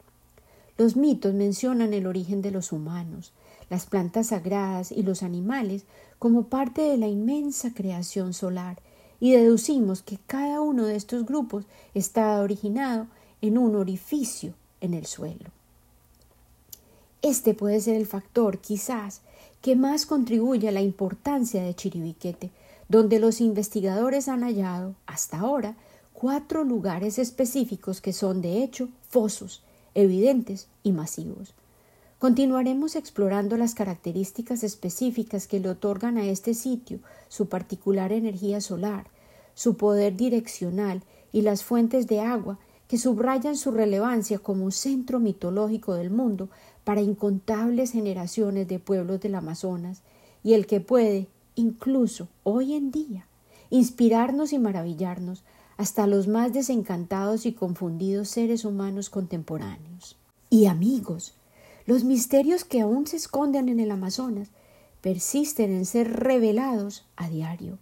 Los 0.81 0.97
mitos 0.97 1.35
mencionan 1.35 1.93
el 1.93 2.07
origen 2.07 2.41
de 2.41 2.51
los 2.51 2.73
humanos, 2.73 3.35
las 3.69 3.85
plantas 3.85 4.29
sagradas 4.29 4.93
y 4.93 5.03
los 5.03 5.23
animales 5.23 5.85
como 6.19 6.45
parte 6.45 6.81
de 6.81 6.97
la 6.97 7.07
inmensa 7.07 7.75
creación 7.75 8.33
solar, 8.33 8.79
y 9.21 9.33
deducimos 9.33 10.01
que 10.01 10.19
cada 10.27 10.63
uno 10.63 10.87
de 10.87 10.97
estos 10.97 11.27
grupos 11.27 11.67
está 11.93 12.41
originado 12.41 13.09
en 13.43 13.59
un 13.59 13.77
orificio 13.77 14.55
en 14.81 14.95
el 14.95 15.05
suelo. 15.05 15.51
Este 17.21 17.53
puede 17.53 17.83
ser 17.83 17.97
el 17.97 18.07
factor, 18.07 18.57
quizás, 18.57 19.21
que 19.61 19.77
más 19.77 20.07
contribuye 20.07 20.67
a 20.67 20.73
la 20.73 20.81
importancia 20.81 21.63
de 21.63 21.75
Chiribiquete, 21.75 22.53
donde 22.89 23.19
los 23.19 23.43
investigadores 23.43 24.29
han 24.29 24.45
hallado, 24.45 24.95
hasta 25.05 25.41
ahora, 25.41 25.77
cuatro 26.15 26.65
lugares 26.65 27.19
específicos 27.19 28.01
que 28.01 28.15
son, 28.15 28.41
de 28.41 28.63
hecho, 28.63 28.89
fosos, 29.11 29.63
evidentes 29.95 30.69
y 30.83 30.93
masivos. 30.93 31.55
Continuaremos 32.19 32.97
explorando 32.97 33.57
las 33.57 33.75
características 33.75 34.63
específicas 34.63 35.47
que 35.47 35.59
le 35.59 35.71
otorgan 35.71 36.19
a 36.19 36.27
este 36.27 36.53
sitio 36.55 36.99
su 37.29 37.49
particular 37.49 38.13
energía 38.13 38.61
solar, 38.61 39.07
su 39.55 39.77
poder 39.77 40.17
direccional 40.17 41.03
y 41.33 41.43
las 41.43 41.65
fuentes 41.65 42.07
de 42.07 42.21
agua 42.21 42.59
que 42.89 42.99
subrayan 42.99 43.57
su 43.57 43.71
relevancia 43.71 44.39
como 44.39 44.71
centro 44.71 45.21
mitológico 45.21 45.95
del 45.95 46.11
mundo 46.11 46.49
para 46.85 47.01
incontables 47.01 47.93
generaciones 47.93 48.69
de 48.69 48.81
pueblos 48.81 49.21
del 49.21 49.37
Amazonas 49.37 50.03
y 50.43 50.55
el 50.55 50.67
que 50.67 50.81
puede, 50.81 51.29
incluso 51.55 52.29
hoy 52.43 52.75
en 52.75 52.91
día, 52.91 53.27
inspirarnos 53.71 54.53
y 54.53 54.59
maravillarnos 54.59 55.45
hasta 55.81 56.07
los 56.07 56.29
más 56.29 56.53
desencantados 56.53 57.47
y 57.47 57.55
confundidos 57.55 58.29
seres 58.29 58.67
humanos 58.67 59.09
contemporáneos. 59.09 60.15
Y 60.51 60.67
amigos, 60.67 61.33
los 61.87 62.05
misterios 62.05 62.67
que 62.67 62.83
aún 62.83 63.07
se 63.07 63.17
esconden 63.17 63.71
en 63.71 63.81
el 63.81 63.91
Amazonas 63.91 64.49
persisten 65.01 65.73
en 65.73 65.87
ser 65.87 66.13
revelados 66.13 67.07
a 67.17 67.31
diario. 67.31 67.79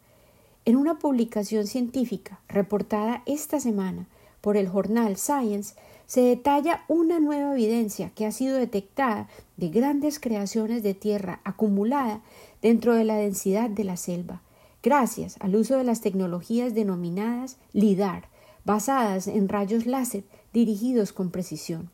En 0.64 0.76
una 0.76 1.00
publicación 1.00 1.66
científica 1.66 2.38
reportada 2.46 3.24
esta 3.26 3.58
semana 3.58 4.06
por 4.42 4.56
el 4.56 4.68
jornal 4.68 5.16
Science, 5.16 5.74
se 6.06 6.20
detalla 6.20 6.84
una 6.86 7.18
nueva 7.18 7.54
evidencia 7.54 8.10
que 8.10 8.26
ha 8.26 8.30
sido 8.30 8.58
detectada 8.58 9.28
de 9.56 9.70
grandes 9.70 10.20
creaciones 10.20 10.84
de 10.84 10.94
tierra 10.94 11.40
acumulada 11.42 12.20
dentro 12.62 12.94
de 12.94 13.02
la 13.02 13.16
densidad 13.16 13.68
de 13.68 13.82
la 13.82 13.96
selva, 13.96 14.40
gracias 14.82 15.36
al 15.40 15.56
uso 15.56 15.76
de 15.76 15.84
las 15.84 16.00
tecnologías 16.00 16.74
denominadas 16.74 17.56
LIDAR, 17.72 18.28
basadas 18.64 19.26
en 19.26 19.48
rayos 19.48 19.86
láser 19.86 20.24
dirigidos 20.52 21.12
con 21.12 21.30
precisión. 21.30 21.90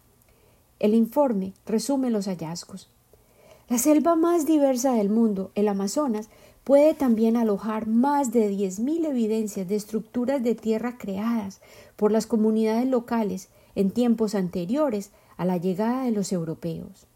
El 0.80 0.94
informe 0.94 1.52
resume 1.66 2.10
los 2.10 2.26
hallazgos. 2.26 2.88
La 3.68 3.78
selva 3.78 4.16
más 4.16 4.44
diversa 4.44 4.92
del 4.92 5.08
mundo, 5.08 5.50
el 5.54 5.68
Amazonas, 5.68 6.28
puede 6.64 6.94
también 6.94 7.36
alojar 7.36 7.86
más 7.86 8.32
de 8.32 8.50
10.000 8.50 9.06
evidencias 9.06 9.68
de 9.68 9.76
estructuras 9.76 10.42
de 10.42 10.54
tierra 10.54 10.98
creadas 10.98 11.60
por 11.96 12.10
las 12.10 12.26
comunidades 12.26 12.86
locales 12.86 13.48
en 13.74 13.90
tiempos 13.90 14.34
anteriores 14.34 15.10
a 15.36 15.44
la 15.44 15.56
llegada 15.56 16.04
de 16.04 16.10
los 16.10 16.32
europeos. 16.32 17.06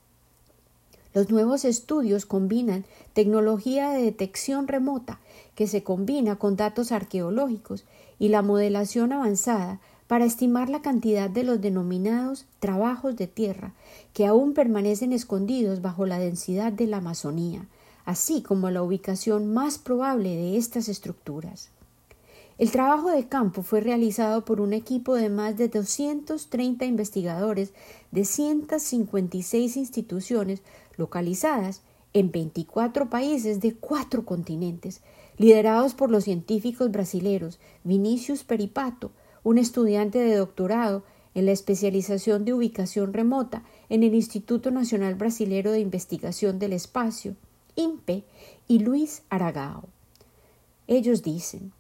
Los 1.14 1.31
nuevos 1.31 1.64
estudios 1.64 2.27
combinan 2.27 2.85
tecnología 3.14 3.90
de 3.90 4.03
detección 4.03 4.68
remota 4.68 5.18
que 5.55 5.66
se 5.66 5.83
combina 5.83 6.37
con 6.37 6.57
datos 6.57 6.92
arqueológicos 6.92 7.85
y 8.18 8.29
la 8.29 8.42
modelación 8.42 9.12
avanzada 9.12 9.81
para 10.07 10.25
estimar 10.25 10.71
la 10.71 10.83
cantidad 10.83 11.31
de 11.31 11.44
los 11.44 11.61
denominados 11.61 12.47
trabajos 12.61 13.16
de 13.16 13.27
tierra 13.27 13.73
que 14.14 14.27
aún 14.27 14.55
permanecen 14.55 15.12
escondidos 15.12 15.83
bajo 15.83 16.07
la 16.07 16.18
densidad 16.18 16.73
de 16.73 16.87
la 16.87 16.99
Amazonía, 16.99 17.66
así 18.05 18.42
como 18.42 18.71
la 18.71 18.83
ubicación 18.83 19.53
más 19.53 19.79
probable 19.79 20.31
de 20.31 20.57
estas 20.57 20.88
estructuras. 20.88 21.71
El 22.57 22.73
trabajo 22.73 23.11
de 23.11 23.29
campo 23.29 23.62
fue 23.62 23.81
realizado 23.81 24.44
por 24.44 24.61
un 24.61 24.73
equipo 24.73 25.14
de 25.14 25.29
más 25.29 25.57
de 25.57 25.68
230 25.68 26.87
investigadores 26.87 27.73
de 28.11 28.25
156 28.25 29.77
instituciones 29.77 30.62
localizadas 30.98 31.82
en 32.12 32.30
24 32.30 33.08
países 33.08 33.61
de 33.61 33.74
cuatro 33.74 34.24
continentes, 34.24 35.00
liderados 35.37 35.94
por 35.94 36.11
los 36.11 36.24
científicos 36.24 36.90
brasileños 36.90 37.58
Vinicius 37.84 38.44
Peripato, 38.44 39.12
un 39.44 39.58
estudiante 39.58 40.18
de 40.18 40.37
doctorado 40.37 41.04
en 41.34 41.46
la 41.46 41.52
especialización 41.52 42.44
de 42.44 42.52
ubicación 42.52 43.12
remota 43.12 43.62
en 43.88 44.02
el 44.02 44.14
Instituto 44.14 44.70
Nacional 44.70 45.14
Brasilero 45.14 45.70
de 45.70 45.80
Investigación 45.80 46.58
del 46.58 46.72
Espacio, 46.72 47.37
INPE, 47.76 48.24
y 48.66 48.80
Luis 48.80 49.22
Aragao. 49.30 49.88
Ellos 50.88 51.22
dicen 51.22 51.72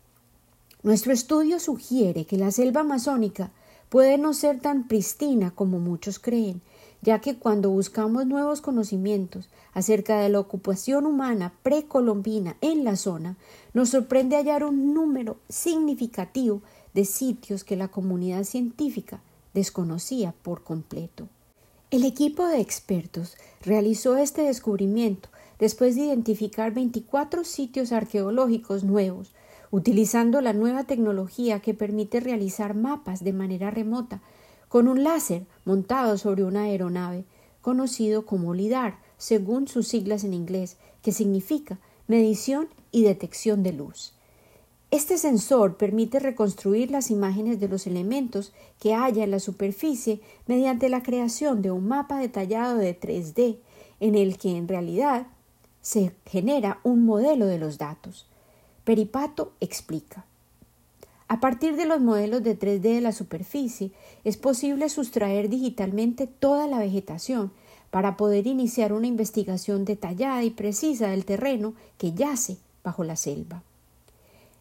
nuestro 0.82 1.12
estudio 1.12 1.58
sugiere 1.58 2.24
que 2.24 2.36
la 2.36 2.52
selva 2.52 2.82
amazónica 2.82 3.50
puede 3.88 4.16
no 4.16 4.32
ser 4.32 4.60
tan 4.60 4.86
pristina 4.86 5.50
como 5.50 5.80
muchos 5.80 6.20
creen, 6.20 6.62
ya 7.02 7.20
que 7.20 7.36
cuando 7.36 7.70
buscamos 7.70 8.26
nuevos 8.26 8.60
conocimientos 8.60 9.48
acerca 9.72 10.20
de 10.20 10.28
la 10.28 10.40
ocupación 10.40 11.06
humana 11.06 11.54
precolombina 11.62 12.56
en 12.60 12.84
la 12.84 12.96
zona, 12.96 13.36
nos 13.72 13.90
sorprende 13.90 14.36
hallar 14.36 14.64
un 14.64 14.94
número 14.94 15.36
significativo 15.48 16.62
de 16.94 17.04
sitios 17.04 17.64
que 17.64 17.76
la 17.76 17.88
comunidad 17.88 18.44
científica 18.44 19.20
desconocía 19.54 20.34
por 20.42 20.64
completo. 20.64 21.28
El 21.90 22.04
equipo 22.04 22.46
de 22.46 22.60
expertos 22.60 23.36
realizó 23.62 24.16
este 24.16 24.42
descubrimiento 24.42 25.28
después 25.58 25.96
de 25.96 26.02
identificar 26.02 26.72
24 26.72 27.44
sitios 27.44 27.92
arqueológicos 27.92 28.84
nuevos 28.84 29.32
utilizando 29.70 30.40
la 30.40 30.52
nueva 30.52 30.84
tecnología 30.84 31.60
que 31.60 31.74
permite 31.74 32.20
realizar 32.20 32.74
mapas 32.74 33.22
de 33.22 33.32
manera 33.32 33.70
remota 33.70 34.20
con 34.68 34.88
un 34.88 35.02
láser 35.02 35.44
montado 35.64 36.18
sobre 36.18 36.44
una 36.44 36.62
aeronave, 36.62 37.24
conocido 37.62 38.26
como 38.26 38.54
LIDAR, 38.54 38.98
según 39.16 39.68
sus 39.68 39.88
siglas 39.88 40.24
en 40.24 40.34
inglés, 40.34 40.76
que 41.02 41.12
significa 41.12 41.78
medición 42.06 42.68
y 42.92 43.02
detección 43.02 43.62
de 43.62 43.72
luz. 43.72 44.14
Este 44.90 45.18
sensor 45.18 45.76
permite 45.76 46.18
reconstruir 46.18 46.90
las 46.90 47.10
imágenes 47.10 47.60
de 47.60 47.68
los 47.68 47.86
elementos 47.86 48.52
que 48.80 48.94
haya 48.94 49.22
en 49.22 49.30
la 49.30 49.38
superficie 49.38 50.20
mediante 50.46 50.88
la 50.88 51.02
creación 51.02 51.60
de 51.60 51.70
un 51.70 51.86
mapa 51.86 52.18
detallado 52.18 52.78
de 52.78 52.98
3D, 52.98 53.58
en 54.00 54.14
el 54.14 54.38
que 54.38 54.56
en 54.56 54.66
realidad 54.66 55.26
se 55.82 56.12
genera 56.24 56.80
un 56.84 57.04
modelo 57.04 57.46
de 57.46 57.58
los 57.58 57.76
datos. 57.76 58.26
Peripato 58.84 59.52
explica. 59.60 60.24
A 61.28 61.40
partir 61.40 61.76
de 61.76 61.84
los 61.84 62.00
modelos 62.00 62.42
de 62.42 62.58
3D 62.58 62.80
de 62.80 63.00
la 63.02 63.12
superficie, 63.12 63.92
es 64.24 64.38
posible 64.38 64.88
sustraer 64.88 65.50
digitalmente 65.50 66.26
toda 66.26 66.66
la 66.66 66.78
vegetación 66.78 67.52
para 67.90 68.16
poder 68.16 68.46
iniciar 68.46 68.94
una 68.94 69.06
investigación 69.06 69.84
detallada 69.84 70.42
y 70.42 70.50
precisa 70.50 71.08
del 71.08 71.26
terreno 71.26 71.74
que 71.98 72.12
yace 72.12 72.56
bajo 72.82 73.04
la 73.04 73.16
selva. 73.16 73.62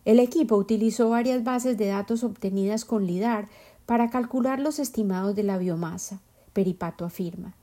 El 0.04 0.20
equipo 0.20 0.56
utilizó 0.56 1.10
varias 1.10 1.44
bases 1.44 1.78
de 1.78 1.88
datos 1.88 2.24
obtenidas 2.24 2.86
con 2.86 3.06
LIDAR 3.06 3.48
para 3.86 4.10
calcular 4.10 4.60
los 4.60 4.80
estimados 4.80 5.36
de 5.36 5.44
la 5.44 5.58
biomasa, 5.58 6.20
Peripato 6.52 7.06
afirma. 7.06 7.54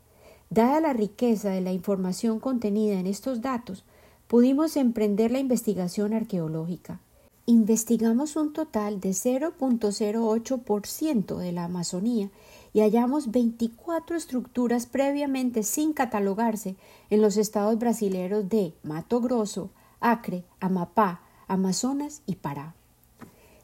Dada 0.48 0.80
la 0.80 0.92
riqueza 0.92 1.50
de 1.50 1.60
la 1.60 1.72
información 1.72 2.40
contenida 2.40 2.98
en 3.00 3.06
estos 3.06 3.42
datos, 3.42 3.84
pudimos 4.28 4.76
emprender 4.76 5.30
la 5.30 5.38
investigación 5.38 6.14
arqueológica. 6.14 7.00
Investigamos 7.46 8.36
un 8.36 8.54
total 8.54 9.00
de 9.00 9.10
0.08% 9.10 11.36
de 11.36 11.52
la 11.52 11.64
Amazonía 11.64 12.30
y 12.72 12.80
hallamos 12.80 13.30
24 13.30 14.16
estructuras 14.16 14.86
previamente 14.86 15.62
sin 15.62 15.92
catalogarse 15.92 16.76
en 17.10 17.20
los 17.20 17.36
estados 17.36 17.78
brasileños 17.78 18.48
de 18.48 18.72
Mato 18.82 19.20
Grosso, 19.20 19.68
Acre, 20.00 20.46
Amapá, 20.58 21.20
Amazonas 21.46 22.22
y 22.24 22.36
Pará. 22.36 22.74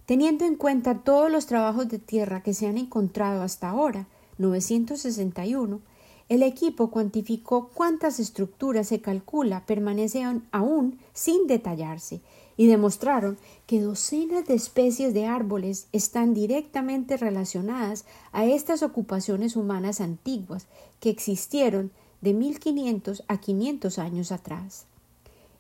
Teniendo 0.05 0.45
en 0.45 0.57
cuenta 0.57 0.99
todos 0.99 1.31
los 1.31 1.47
trabajos 1.47 1.89
de 1.89 1.99
tierra 1.99 2.43
que 2.43 2.53
se 2.53 2.67
han 2.67 2.77
encontrado 2.77 3.41
hasta 3.41 3.71
ahora, 3.71 4.09
961, 4.37 5.81
el 6.29 6.43
equipo 6.43 6.91
cuantificó 6.91 7.71
cuántas 7.73 8.21
estructuras 8.21 8.89
se 8.89 9.01
calcula 9.01 9.65
permanecen 9.65 10.47
aún 10.53 10.99
sin 11.15 11.47
detallarse 11.47 12.21
y 12.61 12.67
demostraron 12.67 13.39
que 13.67 13.81
docenas 13.81 14.47
de 14.47 14.53
especies 14.53 15.15
de 15.15 15.25
árboles 15.25 15.87
están 15.93 16.35
directamente 16.35 17.17
relacionadas 17.17 18.05
a 18.33 18.45
estas 18.45 18.83
ocupaciones 18.83 19.57
humanas 19.57 20.03
antiguas 20.03 20.67
que 21.01 21.09
existieron 21.09 21.91
de 22.21 22.35
1500 22.35 23.23
a 23.29 23.41
500 23.41 23.99
años 23.99 24.31
atrás. 24.31 24.85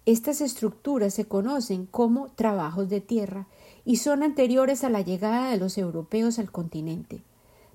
Estas 0.04 0.42
estructuras 0.42 1.14
se 1.14 1.24
conocen 1.24 1.86
como 1.86 2.28
trabajos 2.32 2.90
de 2.90 3.00
tierra 3.00 3.46
y 3.86 3.96
son 3.96 4.22
anteriores 4.22 4.84
a 4.84 4.90
la 4.90 5.00
llegada 5.00 5.48
de 5.48 5.56
los 5.56 5.78
europeos 5.78 6.38
al 6.38 6.52
continente. 6.52 7.22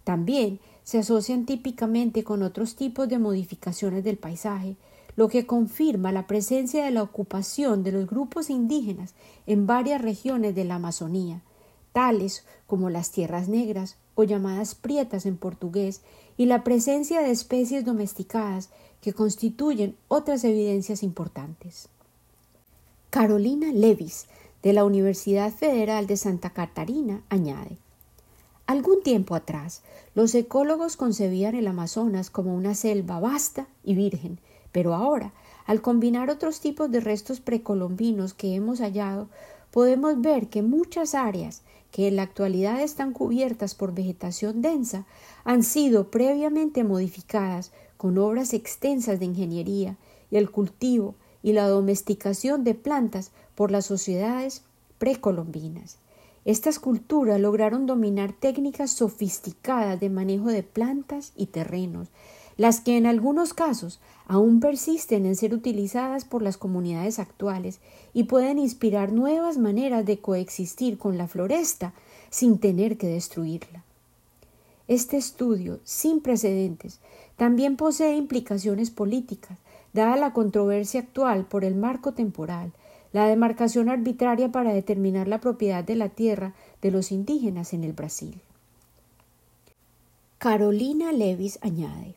También 0.04 0.60
se 0.84 1.00
asocian 1.00 1.48
típicamente 1.48 2.24
con 2.24 2.44
otros 2.44 2.76
tipos 2.76 3.10
de 3.10 3.18
modificaciones 3.18 4.04
del 4.04 4.18
paisaje, 4.18 4.76
lo 5.16 5.30
que 5.30 5.46
confirma 5.46 6.12
la 6.12 6.28
presencia 6.28 6.84
de 6.84 6.92
la 6.92 7.04
ocupación 7.04 7.84
de 7.84 7.92
los 7.92 8.08
grupos 8.08 8.50
indígenas 8.50 9.14
en 9.48 9.68
varias 9.68 10.02
regiones 10.02 10.56
de 10.56 10.66
la 10.66 10.76
Amazonía, 10.76 11.42
tales 11.94 12.46
como 12.68 12.90
las 12.90 13.12
tierras 13.12 13.48
negras 13.48 13.98
o 14.16 14.24
llamadas 14.24 14.76
prietas 14.76 15.26
en 15.26 15.38
portugués, 15.38 16.02
y 16.38 16.48
la 16.48 16.64
presencia 16.64 17.22
de 17.22 17.32
especies 17.32 17.86
domesticadas 17.86 18.70
que 19.02 19.14
constituyen 19.14 19.96
otras 20.08 20.44
evidencias 20.44 21.04
importantes. 21.04 21.88
Carolina 23.10 23.72
Levis, 23.72 24.28
de 24.62 24.74
la 24.74 24.84
Universidad 24.84 25.54
Federal 25.54 26.08
de 26.08 26.18
Santa 26.18 26.50
Catarina, 26.50 27.22
añade 27.30 27.78
Algún 28.68 29.04
tiempo 29.04 29.36
atrás, 29.36 29.84
los 30.16 30.34
ecólogos 30.34 30.98
concebían 30.98 31.56
el 31.56 31.68
Amazonas 31.68 32.32
como 32.32 32.56
una 32.56 32.74
selva 32.74 33.20
vasta 33.20 33.68
y 33.84 33.94
virgen, 33.94 34.40
pero 34.76 34.94
ahora, 34.94 35.32
al 35.68 35.82
combinar 35.82 36.30
otros 36.30 36.60
tipos 36.60 36.92
de 36.92 37.00
restos 37.00 37.40
precolombinos 37.40 38.34
que 38.34 38.56
hemos 38.56 38.82
hallado, 38.82 39.30
podemos 39.72 40.20
ver 40.20 40.50
que 40.50 40.64
muchas 40.64 41.16
áreas 41.16 41.62
que 41.92 42.10
en 42.10 42.18
la 42.18 42.24
actualidad 42.24 42.82
están 42.82 43.14
cubiertas 43.14 43.74
por 43.74 43.94
vegetación 43.94 44.62
densa 44.62 45.06
han 45.46 45.64
sido 45.64 46.12
previamente 46.12 46.84
modificadas 46.84 47.72
con 47.96 48.18
obras 48.18 48.54
extensas 48.54 49.18
de 49.18 49.28
ingeniería 49.28 49.96
y 50.30 50.36
el 50.36 50.52
cultivo 50.52 51.16
y 51.42 51.54
la 51.54 51.70
domesticación 51.70 52.66
de 52.66 52.76
plantas 52.76 53.32
por 53.56 53.72
las 53.72 53.86
sociedades 53.86 54.66
precolombinas. 54.98 56.00
Estas 56.44 56.80
culturas 56.80 57.40
lograron 57.40 57.86
dominar 57.86 58.34
técnicas 58.34 58.92
sofisticadas 58.92 60.02
de 60.02 60.10
manejo 60.10 60.50
de 60.50 60.64
plantas 60.64 61.32
y 61.38 61.46
terrenos, 61.46 62.10
las 62.58 62.80
que 62.80 62.98
en 62.98 63.06
algunos 63.06 63.54
casos 63.54 64.00
aún 64.28 64.60
persisten 64.60 65.26
en 65.26 65.36
ser 65.36 65.54
utilizadas 65.54 66.26
por 66.26 66.42
las 66.42 66.58
comunidades 66.58 67.20
actuales 67.20 67.80
y 68.14 68.24
pueden 68.24 68.60
inspirar 68.60 69.12
nuevas 69.12 69.58
maneras 69.58 70.06
de 70.06 70.20
coexistir 70.20 70.98
con 70.98 71.18
la 71.18 71.28
floresta 71.28 71.94
sin 72.30 72.58
tener 72.58 72.98
que 72.98 73.08
destruirla. 73.08 73.84
Este 74.88 75.18
estudio, 75.18 75.80
sin 75.84 76.22
precedentes, 76.22 77.00
también 77.38 77.76
posee 77.76 78.16
implicaciones 78.16 78.92
políticas, 78.92 79.58
dada 79.94 80.16
la 80.16 80.34
controversia 80.34 81.02
actual 81.02 81.46
por 81.46 81.66
el 81.66 81.76
marco 81.76 82.14
temporal, 82.14 82.72
la 83.12 83.28
demarcación 83.28 83.90
arbitraria 83.90 84.52
para 84.52 84.74
determinar 84.74 85.28
la 85.28 85.40
propiedad 85.40 85.84
de 85.84 85.96
la 85.96 86.10
tierra 86.10 86.54
de 86.82 86.92
los 86.92 87.12
indígenas 87.12 87.74
en 87.74 87.84
el 87.84 87.94
Brasil. 87.94 88.40
Carolina 90.38 91.12
Levis 91.12 91.58
añade 91.62 92.16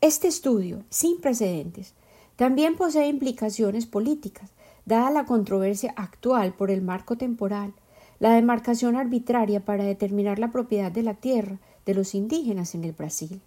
Este 0.00 0.28
estudio, 0.28 0.84
sin 0.90 1.20
precedentes, 1.20 1.92
también 2.36 2.76
posee 2.76 3.08
implicaciones 3.08 3.86
políticas, 3.86 4.50
dada 4.86 5.10
la 5.10 5.26
controversia 5.26 5.92
actual 5.96 6.54
por 6.54 6.70
el 6.70 6.82
marco 6.82 7.16
temporal, 7.16 7.72
la 8.20 8.32
demarcación 8.32 8.94
arbitraria 8.94 9.58
para 9.58 9.82
determinar 9.82 10.38
la 10.38 10.52
propiedad 10.52 10.92
de 10.92 11.02
la 11.02 11.14
tierra 11.14 11.58
de 11.84 11.94
los 11.94 12.14
indígenas 12.14 12.76
en 12.76 12.84
el 12.84 12.92
Brasil. 12.92 13.40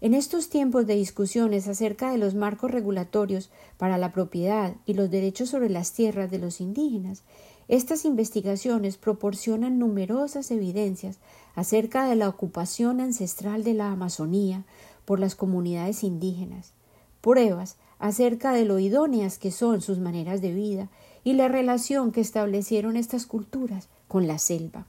En 0.00 0.14
estos 0.14 0.48
tiempos 0.48 0.84
de 0.88 0.96
discusiones 0.96 1.68
acerca 1.68 2.10
de 2.10 2.18
los 2.18 2.34
marcos 2.34 2.72
regulatorios 2.72 3.48
para 3.76 3.98
la 3.98 4.12
propiedad 4.12 4.74
y 4.84 4.94
los 4.94 5.12
derechos 5.12 5.50
sobre 5.50 5.70
las 5.70 5.92
tierras 5.92 6.28
de 6.28 6.40
los 6.40 6.60
indígenas, 6.60 7.22
estas 7.68 8.04
investigaciones 8.04 8.96
proporcionan 8.96 9.78
numerosas 9.78 10.50
evidencias 10.50 11.18
acerca 11.54 12.08
de 12.08 12.16
la 12.16 12.28
ocupación 12.28 13.00
ancestral 13.00 13.62
de 13.62 13.74
la 13.74 13.92
Amazonía 13.92 14.64
por 15.08 15.20
las 15.20 15.34
comunidades 15.34 16.04
indígenas, 16.04 16.74
pruebas 17.22 17.76
acerca 17.98 18.52
de 18.52 18.66
lo 18.66 18.78
idóneas 18.78 19.38
que 19.38 19.50
son 19.50 19.80
sus 19.80 19.98
maneras 19.98 20.42
de 20.42 20.52
vida 20.52 20.90
y 21.24 21.32
la 21.32 21.48
relación 21.48 22.12
que 22.12 22.20
establecieron 22.20 22.94
estas 22.94 23.24
culturas 23.24 23.88
con 24.06 24.26
la 24.26 24.38
selva. 24.38 24.84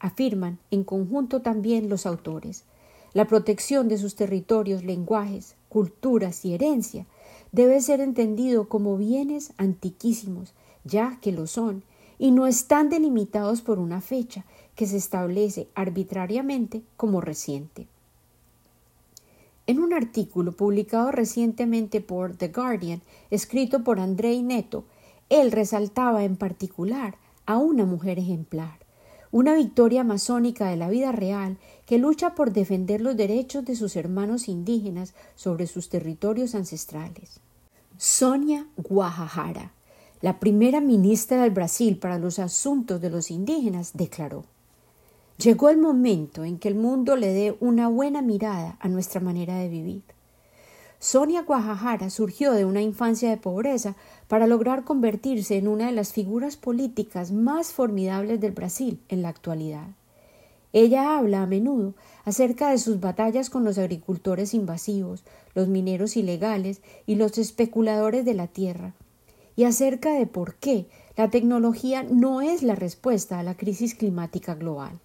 Afirman 0.00 0.58
en 0.72 0.82
conjunto 0.82 1.42
también 1.42 1.88
los 1.88 2.06
autores 2.06 2.64
la 3.12 3.26
protección 3.26 3.88
de 3.88 3.98
sus 3.98 4.14
territorios, 4.14 4.84
lenguajes, 4.84 5.56
culturas 5.68 6.44
y 6.44 6.54
herencia 6.54 7.06
debe 7.52 7.80
ser 7.80 8.00
entendido 8.00 8.68
como 8.68 8.96
bienes 8.96 9.52
antiquísimos, 9.56 10.52
ya 10.84 11.18
que 11.20 11.32
lo 11.32 11.46
son, 11.46 11.82
y 12.18 12.30
no 12.30 12.46
están 12.46 12.88
delimitados 12.90 13.62
por 13.62 13.78
una 13.78 14.00
fecha 14.00 14.44
que 14.76 14.86
se 14.86 14.96
establece 14.96 15.68
arbitrariamente 15.74 16.82
como 16.96 17.20
reciente. 17.20 17.88
En 19.70 19.78
un 19.78 19.92
artículo 19.92 20.50
publicado 20.50 21.12
recientemente 21.12 22.00
por 22.00 22.34
The 22.34 22.48
Guardian, 22.48 23.02
escrito 23.30 23.84
por 23.84 24.00
Andrei 24.00 24.42
Neto, 24.42 24.82
él 25.28 25.52
resaltaba 25.52 26.24
en 26.24 26.34
particular 26.34 27.18
a 27.46 27.56
una 27.56 27.84
mujer 27.84 28.18
ejemplar, 28.18 28.80
una 29.30 29.54
victoria 29.54 30.02
masónica 30.02 30.66
de 30.66 30.76
la 30.76 30.88
vida 30.88 31.12
real 31.12 31.56
que 31.86 31.98
lucha 31.98 32.34
por 32.34 32.52
defender 32.52 33.00
los 33.00 33.16
derechos 33.16 33.64
de 33.64 33.76
sus 33.76 33.94
hermanos 33.94 34.48
indígenas 34.48 35.14
sobre 35.36 35.68
sus 35.68 35.88
territorios 35.88 36.56
ancestrales. 36.56 37.38
Sonia 37.96 38.66
Guajajara, 38.76 39.72
la 40.20 40.40
primera 40.40 40.80
ministra 40.80 41.42
del 41.42 41.52
Brasil 41.52 41.96
para 41.96 42.18
los 42.18 42.40
asuntos 42.40 43.00
de 43.00 43.10
los 43.10 43.30
indígenas, 43.30 43.92
declaró 43.94 44.46
Llegó 45.42 45.70
el 45.70 45.78
momento 45.78 46.44
en 46.44 46.58
que 46.58 46.68
el 46.68 46.74
mundo 46.74 47.16
le 47.16 47.32
dé 47.32 47.56
una 47.60 47.88
buena 47.88 48.20
mirada 48.20 48.76
a 48.78 48.88
nuestra 48.88 49.22
manera 49.22 49.56
de 49.56 49.68
vivir. 49.68 50.02
Sonia 50.98 51.44
Guajajara 51.44 52.10
surgió 52.10 52.52
de 52.52 52.66
una 52.66 52.82
infancia 52.82 53.30
de 53.30 53.38
pobreza 53.38 53.96
para 54.28 54.46
lograr 54.46 54.84
convertirse 54.84 55.56
en 55.56 55.66
una 55.66 55.86
de 55.86 55.92
las 55.92 56.12
figuras 56.12 56.56
políticas 56.56 57.32
más 57.32 57.72
formidables 57.72 58.38
del 58.38 58.52
Brasil 58.52 59.00
en 59.08 59.22
la 59.22 59.30
actualidad. 59.30 59.86
Ella 60.74 61.16
habla 61.16 61.42
a 61.42 61.46
menudo 61.46 61.94
acerca 62.26 62.70
de 62.70 62.76
sus 62.76 63.00
batallas 63.00 63.48
con 63.48 63.64
los 63.64 63.78
agricultores 63.78 64.52
invasivos, 64.52 65.24
los 65.54 65.68
mineros 65.68 66.18
ilegales 66.18 66.82
y 67.06 67.14
los 67.14 67.38
especuladores 67.38 68.26
de 68.26 68.34
la 68.34 68.46
tierra, 68.46 68.92
y 69.56 69.64
acerca 69.64 70.12
de 70.12 70.26
por 70.26 70.56
qué 70.56 70.86
la 71.16 71.30
tecnología 71.30 72.02
no 72.02 72.42
es 72.42 72.62
la 72.62 72.74
respuesta 72.74 73.38
a 73.38 73.42
la 73.42 73.56
crisis 73.56 73.94
climática 73.94 74.54
global. 74.54 75.00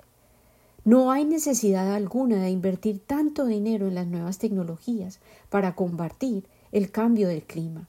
No 0.86 1.12
hay 1.12 1.26
necesidad 1.26 1.92
alguna 1.96 2.38
de 2.38 2.52
invertir 2.52 3.00
tanto 3.00 3.48
dinero 3.48 3.88
en 3.88 3.96
las 3.96 4.06
nuevas 4.06 4.38
tecnologías 4.38 5.20
para 5.50 5.74
combatir 5.76 6.46
el 6.72 6.92
cambio 6.92 7.28
del 7.28 7.42
clima. 7.42 7.88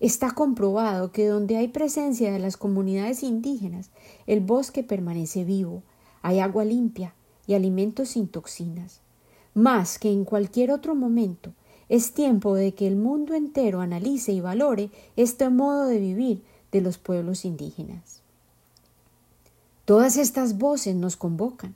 Está 0.00 0.32
comprobado 0.32 1.12
que 1.12 1.28
donde 1.28 1.56
hay 1.56 1.68
presencia 1.68 2.32
de 2.32 2.40
las 2.40 2.56
comunidades 2.56 3.22
indígenas, 3.22 3.90
el 4.26 4.40
bosque 4.40 4.82
permanece 4.82 5.44
vivo, 5.44 5.84
hay 6.22 6.40
agua 6.40 6.64
limpia 6.64 7.14
y 7.46 7.54
alimentos 7.54 8.10
sin 8.10 8.26
toxinas. 8.26 9.00
Más 9.54 10.00
que 10.00 10.10
en 10.10 10.24
cualquier 10.24 10.72
otro 10.72 10.96
momento, 10.96 11.52
es 11.88 12.14
tiempo 12.14 12.56
de 12.56 12.74
que 12.74 12.88
el 12.88 12.96
mundo 12.96 13.34
entero 13.34 13.80
analice 13.80 14.32
y 14.32 14.40
valore 14.40 14.90
este 15.16 15.48
modo 15.50 15.86
de 15.86 16.00
vivir 16.00 16.42
de 16.72 16.80
los 16.80 16.98
pueblos 16.98 17.44
indígenas. 17.44 18.22
Todas 19.84 20.16
estas 20.16 20.58
voces 20.58 20.96
nos 20.96 21.16
convocan, 21.16 21.74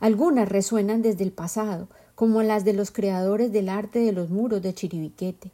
algunas 0.00 0.48
resuenan 0.48 1.02
desde 1.02 1.24
el 1.24 1.32
pasado, 1.32 1.88
como 2.14 2.42
las 2.42 2.64
de 2.64 2.72
los 2.72 2.90
creadores 2.90 3.52
del 3.52 3.68
arte 3.68 4.00
de 4.00 4.12
los 4.12 4.30
muros 4.30 4.60
de 4.62 4.74
Chiribiquete. 4.74 5.52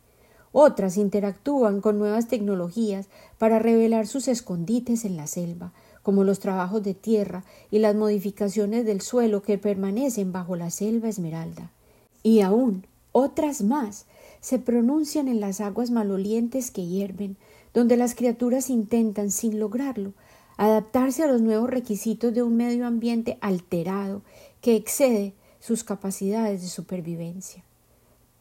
Otras 0.53 0.97
interactúan 0.97 1.81
con 1.81 1.99
nuevas 1.99 2.29
tecnologías 2.29 3.09
para 3.39 3.59
revelar 3.59 4.07
sus 4.07 4.27
escondites 4.27 5.05
en 5.05 5.17
la 5.17 5.27
selva, 5.27 5.73
como 6.03 6.25
los 6.25 6.39
trabajos 6.39 6.83
de 6.83 6.95
tierra 6.95 7.45
y 7.71 7.81
las 7.81 7.95
modificaciones 7.95 8.87
del 8.87 9.01
suelo 9.01 9.43
que 9.43 9.59
permanecen 9.59 10.33
bajo 10.33 10.57
la 10.57 10.71
selva 10.71 11.09
esmeralda. 11.09 11.73
Y 12.23 12.41
aún 12.41 12.87
otras 13.13 13.63
más 13.63 14.07
se 14.41 14.59
pronuncian 14.59 15.27
en 15.27 15.41
las 15.41 15.61
aguas 15.61 15.91
malolientes 15.91 16.71
que 16.71 16.87
hierven, 16.87 17.37
donde 17.75 17.97
las 17.97 18.15
criaturas 18.15 18.71
intentan, 18.71 19.31
sin 19.31 19.59
lograrlo, 19.59 20.13
adaptarse 20.57 21.23
a 21.23 21.27
los 21.27 21.41
nuevos 21.41 21.71
requisitos 21.71 22.33
de 22.33 22.43
un 22.43 22.57
medio 22.57 22.87
ambiente 22.87 23.39
alterado 23.41 24.23
que 24.61 24.77
excede 24.77 25.35
sus 25.61 25.85
capacidades 25.85 26.63
de 26.63 26.69
supervivencia. 26.69 27.63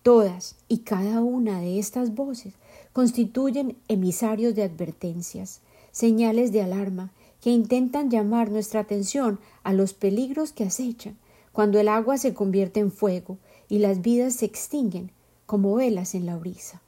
Todas 0.03 0.55
y 0.67 0.79
cada 0.79 1.21
una 1.21 1.59
de 1.59 1.79
estas 1.79 2.13
voces 2.13 2.53
constituyen 2.93 3.75
emisarios 3.87 4.55
de 4.55 4.63
advertencias, 4.63 5.61
señales 5.91 6.51
de 6.51 6.61
alarma 6.61 7.11
que 7.41 7.49
intentan 7.49 8.09
llamar 8.09 8.51
nuestra 8.51 8.79
atención 8.79 9.39
a 9.63 9.73
los 9.73 9.93
peligros 9.93 10.51
que 10.51 10.63
acechan 10.63 11.17
cuando 11.51 11.79
el 11.79 11.87
agua 11.87 12.17
se 12.17 12.33
convierte 12.33 12.79
en 12.79 12.91
fuego 12.91 13.37
y 13.69 13.79
las 13.79 14.01
vidas 14.01 14.35
se 14.35 14.45
extinguen 14.45 15.11
como 15.45 15.75
velas 15.75 16.15
en 16.15 16.25
la 16.25 16.37
brisa. 16.37 16.81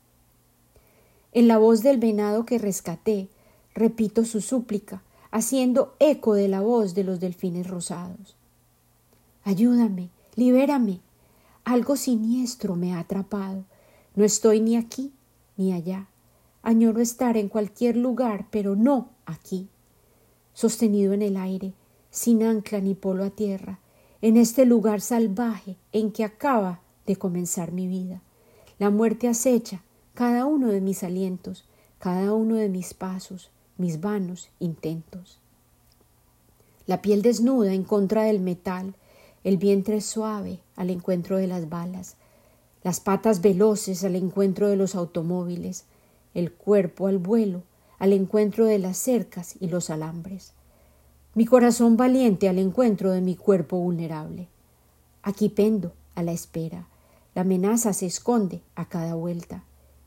En 1.32 1.48
la 1.48 1.58
voz 1.58 1.84
del 1.84 1.98
venado 1.98 2.46
que 2.46 2.58
rescaté, 2.58 3.30
repito 3.74 4.26
su 4.26 4.42
súplica, 4.42 5.02
haciendo 5.32 5.96
eco 6.00 6.34
de 6.34 6.48
la 6.48 6.62
voz 6.62 6.94
de 6.96 7.04
los 7.04 7.20
delfines 7.20 7.68
rosados. 7.68 8.36
Ayúdame, 9.44 10.10
libérame, 10.36 11.02
algo 11.64 11.96
siniestro 11.96 12.76
me 12.76 12.94
ha 12.94 13.00
atrapado. 13.00 13.66
No 14.16 14.24
estoy 14.24 14.62
ni 14.62 14.78
aquí 14.78 15.14
ni 15.58 15.74
allá. 15.74 16.08
Añoro 16.62 17.02
estar 17.02 17.38
en 17.38 17.50
cualquier 17.50 17.98
lugar, 17.98 18.48
pero 18.52 18.76
no 18.76 19.10
aquí. 19.26 19.70
Sostenido 20.54 21.14
en 21.14 21.22
el 21.22 21.38
aire, 21.38 21.74
sin 22.10 22.44
ancla 22.44 22.80
ni 22.80 22.96
polo 22.96 23.24
a 23.24 23.30
tierra, 23.30 23.80
en 24.22 24.38
este 24.38 24.66
lugar 24.66 25.02
salvaje 25.02 25.78
en 25.92 26.12
que 26.12 26.24
acaba 26.24 26.82
de 27.06 27.16
comenzar 27.16 27.72
mi 27.72 27.88
vida. 27.88 28.22
La 28.80 28.90
muerte 28.90 29.28
acecha 29.28 29.84
cada 30.14 30.46
uno 30.46 30.70
de 30.70 30.82
mis 30.82 31.04
alientos, 31.04 31.66
cada 32.00 32.34
uno 32.34 32.56
de 32.56 32.70
mis 32.70 32.94
pasos, 32.94 33.52
mis 33.78 34.02
vanos 34.02 34.50
intentos. 34.60 35.40
La 36.86 37.02
piel 37.02 37.22
desnuda 37.22 37.74
en 37.74 37.84
contra 37.84 38.24
del 38.24 38.40
metal, 38.40 38.96
el 39.44 39.58
vientre 39.58 40.02
suave 40.02 40.60
al 40.76 40.90
encuentro 40.90 41.38
de 41.38 41.48
las 41.48 41.70
balas, 41.70 42.16
las 42.84 43.00
patas 43.00 43.42
veloces 43.42 44.04
al 44.04 44.16
encuentro 44.16 44.70
de 44.70 44.78
los 44.78 44.96
automóviles, 44.96 45.86
el 46.34 46.52
cuerpo 46.52 47.08
al 47.08 47.18
vuelo 47.18 47.64
al 48.00 48.14
encuentro 48.14 48.66
de 48.66 48.80
las 48.80 48.98
cercas 48.98 49.56
y 49.60 49.68
los 49.68 49.90
alambres, 49.90 50.54
mi 51.34 51.46
corazón 51.46 51.98
valiente 51.98 52.48
al 52.50 52.60
encuentro 52.60 53.12
de 53.12 53.22
mi 53.22 53.36
cuerpo 53.36 53.78
vulnerable. 53.78 54.48
Aquí 55.24 55.50
pendo, 55.50 55.94
a 56.16 56.24
la 56.24 56.32
espera, 56.32 56.88
la 57.36 57.42
amenaza 57.42 57.94
se 57.94 58.06
esconde 58.06 58.62
a 58.76 58.88
cada 58.88 59.16
vuelta, 59.16 59.64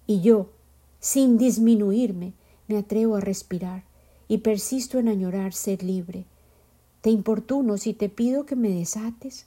y 0.07 0.21
yo, 0.23 0.51
sin 0.99 1.39
disminuirme, 1.39 2.33
me 2.71 2.79
atrevo 2.79 3.17
a 3.17 3.21
respirar 3.21 3.83
y 4.29 4.39
persisto 4.39 4.99
en 4.99 5.09
añorar 5.09 5.53
ser 5.53 5.83
libre, 5.83 6.25
te 7.01 7.11
importuno 7.11 7.79
si 7.79 7.95
te 7.95 8.09
pido 8.09 8.45
que 8.45 8.57
me 8.57 8.69
desates. 8.69 9.47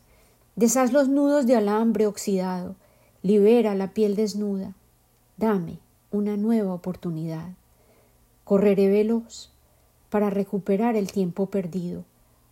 Deshaz 0.56 0.92
los 0.92 1.08
nudos 1.08 1.46
de 1.46 1.56
alambre 1.56 2.08
oxidado, 2.08 2.76
libera 3.22 3.76
la 3.76 3.94
piel 3.94 4.16
desnuda. 4.16 4.74
Dame 5.38 5.80
una 6.12 6.36
nueva 6.36 6.74
oportunidad. 6.74 7.50
Correré 8.44 8.90
veloz 8.90 9.52
para 10.10 10.30
recuperar 10.30 10.96
el 10.96 11.12
tiempo 11.12 11.46
perdido. 11.46 12.04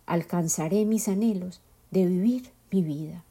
Alcanzaré 0.06 0.84
mis 0.84 1.08
anhelos 1.08 1.60
de 1.90 2.06
vivir 2.06 2.50
mi 2.70 2.82
vida. 2.82 3.24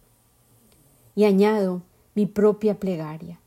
Y 1.16 1.24
añado 1.24 1.82
mi 2.16 2.26
propia 2.26 2.80
plegaria. 2.80 3.40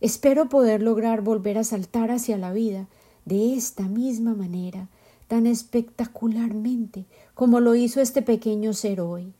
Espero 0.00 0.48
poder 0.48 0.82
lograr 0.82 1.22
volver 1.22 1.58
a 1.58 1.64
saltar 1.64 2.10
hacia 2.10 2.36
la 2.38 2.52
vida 2.52 2.86
de 3.28 3.54
esta 3.54 3.84
misma 3.84 4.34
manera, 4.34 4.88
tan 5.28 5.46
espectacularmente 5.46 7.04
como 7.34 7.60
lo 7.60 7.74
hizo 7.74 8.00
este 8.00 8.22
pequeño 8.22 8.72
ser 8.72 9.02
hoy. 9.02 9.34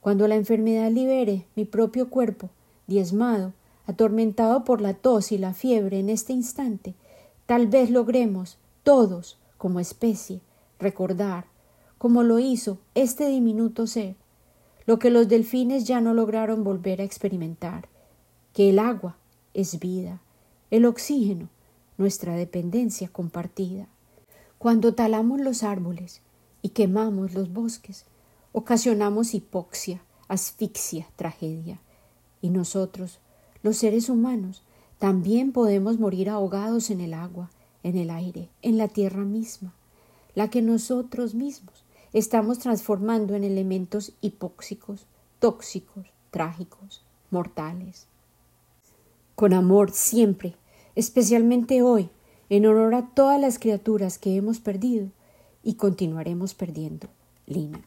Cuando 0.00 0.26
la 0.26 0.34
enfermedad 0.34 0.90
libere 0.90 1.46
mi 1.54 1.64
propio 1.64 2.10
cuerpo, 2.10 2.50
diezmado, 2.88 3.52
atormentado 3.86 4.64
por 4.64 4.80
la 4.80 4.94
tos 4.94 5.30
y 5.30 5.38
la 5.38 5.54
fiebre 5.54 6.00
en 6.00 6.08
este 6.08 6.32
instante, 6.32 6.94
tal 7.46 7.68
vez 7.68 7.90
logremos, 7.90 8.58
todos, 8.82 9.38
como 9.56 9.78
especie, 9.78 10.40
recordar, 10.80 11.44
como 11.98 12.24
lo 12.24 12.40
hizo 12.40 12.78
este 12.94 13.28
diminuto 13.28 13.86
ser, 13.86 14.16
lo 14.86 14.98
que 14.98 15.10
los 15.10 15.28
delfines 15.28 15.84
ya 15.84 16.00
no 16.00 16.14
lograron 16.14 16.64
volver 16.64 17.00
a 17.00 17.04
experimentar, 17.04 17.88
que 18.52 18.70
el 18.70 18.80
agua 18.80 19.16
es 19.54 19.78
vida, 19.78 20.20
el 20.72 20.84
oxígeno, 20.84 21.48
nuestra 22.00 22.34
dependencia 22.34 23.08
compartida. 23.08 23.86
Cuando 24.56 24.94
talamos 24.94 25.38
los 25.38 25.62
árboles 25.62 26.22
y 26.62 26.70
quemamos 26.70 27.34
los 27.34 27.52
bosques, 27.52 28.06
ocasionamos 28.52 29.34
hipoxia, 29.34 30.02
asfixia, 30.26 31.08
tragedia. 31.16 31.78
Y 32.40 32.48
nosotros, 32.48 33.18
los 33.62 33.76
seres 33.76 34.08
humanos, 34.08 34.62
también 34.98 35.52
podemos 35.52 36.00
morir 36.00 36.30
ahogados 36.30 36.88
en 36.88 37.02
el 37.02 37.12
agua, 37.12 37.50
en 37.82 37.98
el 37.98 38.08
aire, 38.08 38.48
en 38.62 38.78
la 38.78 38.88
tierra 38.88 39.24
misma, 39.24 39.74
la 40.34 40.48
que 40.48 40.62
nosotros 40.62 41.34
mismos 41.34 41.84
estamos 42.14 42.60
transformando 42.60 43.34
en 43.34 43.44
elementos 43.44 44.14
hipóxicos, 44.22 45.06
tóxicos, 45.38 46.06
trágicos, 46.30 47.04
mortales. 47.30 48.06
Con 49.34 49.52
amor 49.52 49.90
siempre, 49.92 50.56
especialmente 51.00 51.82
hoy, 51.82 52.10
en 52.50 52.66
honor 52.66 52.94
a 52.94 53.06
todas 53.14 53.40
las 53.40 53.58
criaturas 53.58 54.18
que 54.18 54.36
hemos 54.36 54.60
perdido 54.60 55.08
y 55.64 55.74
continuaremos 55.74 56.54
perdiendo. 56.54 57.08
Lina. 57.46 57.80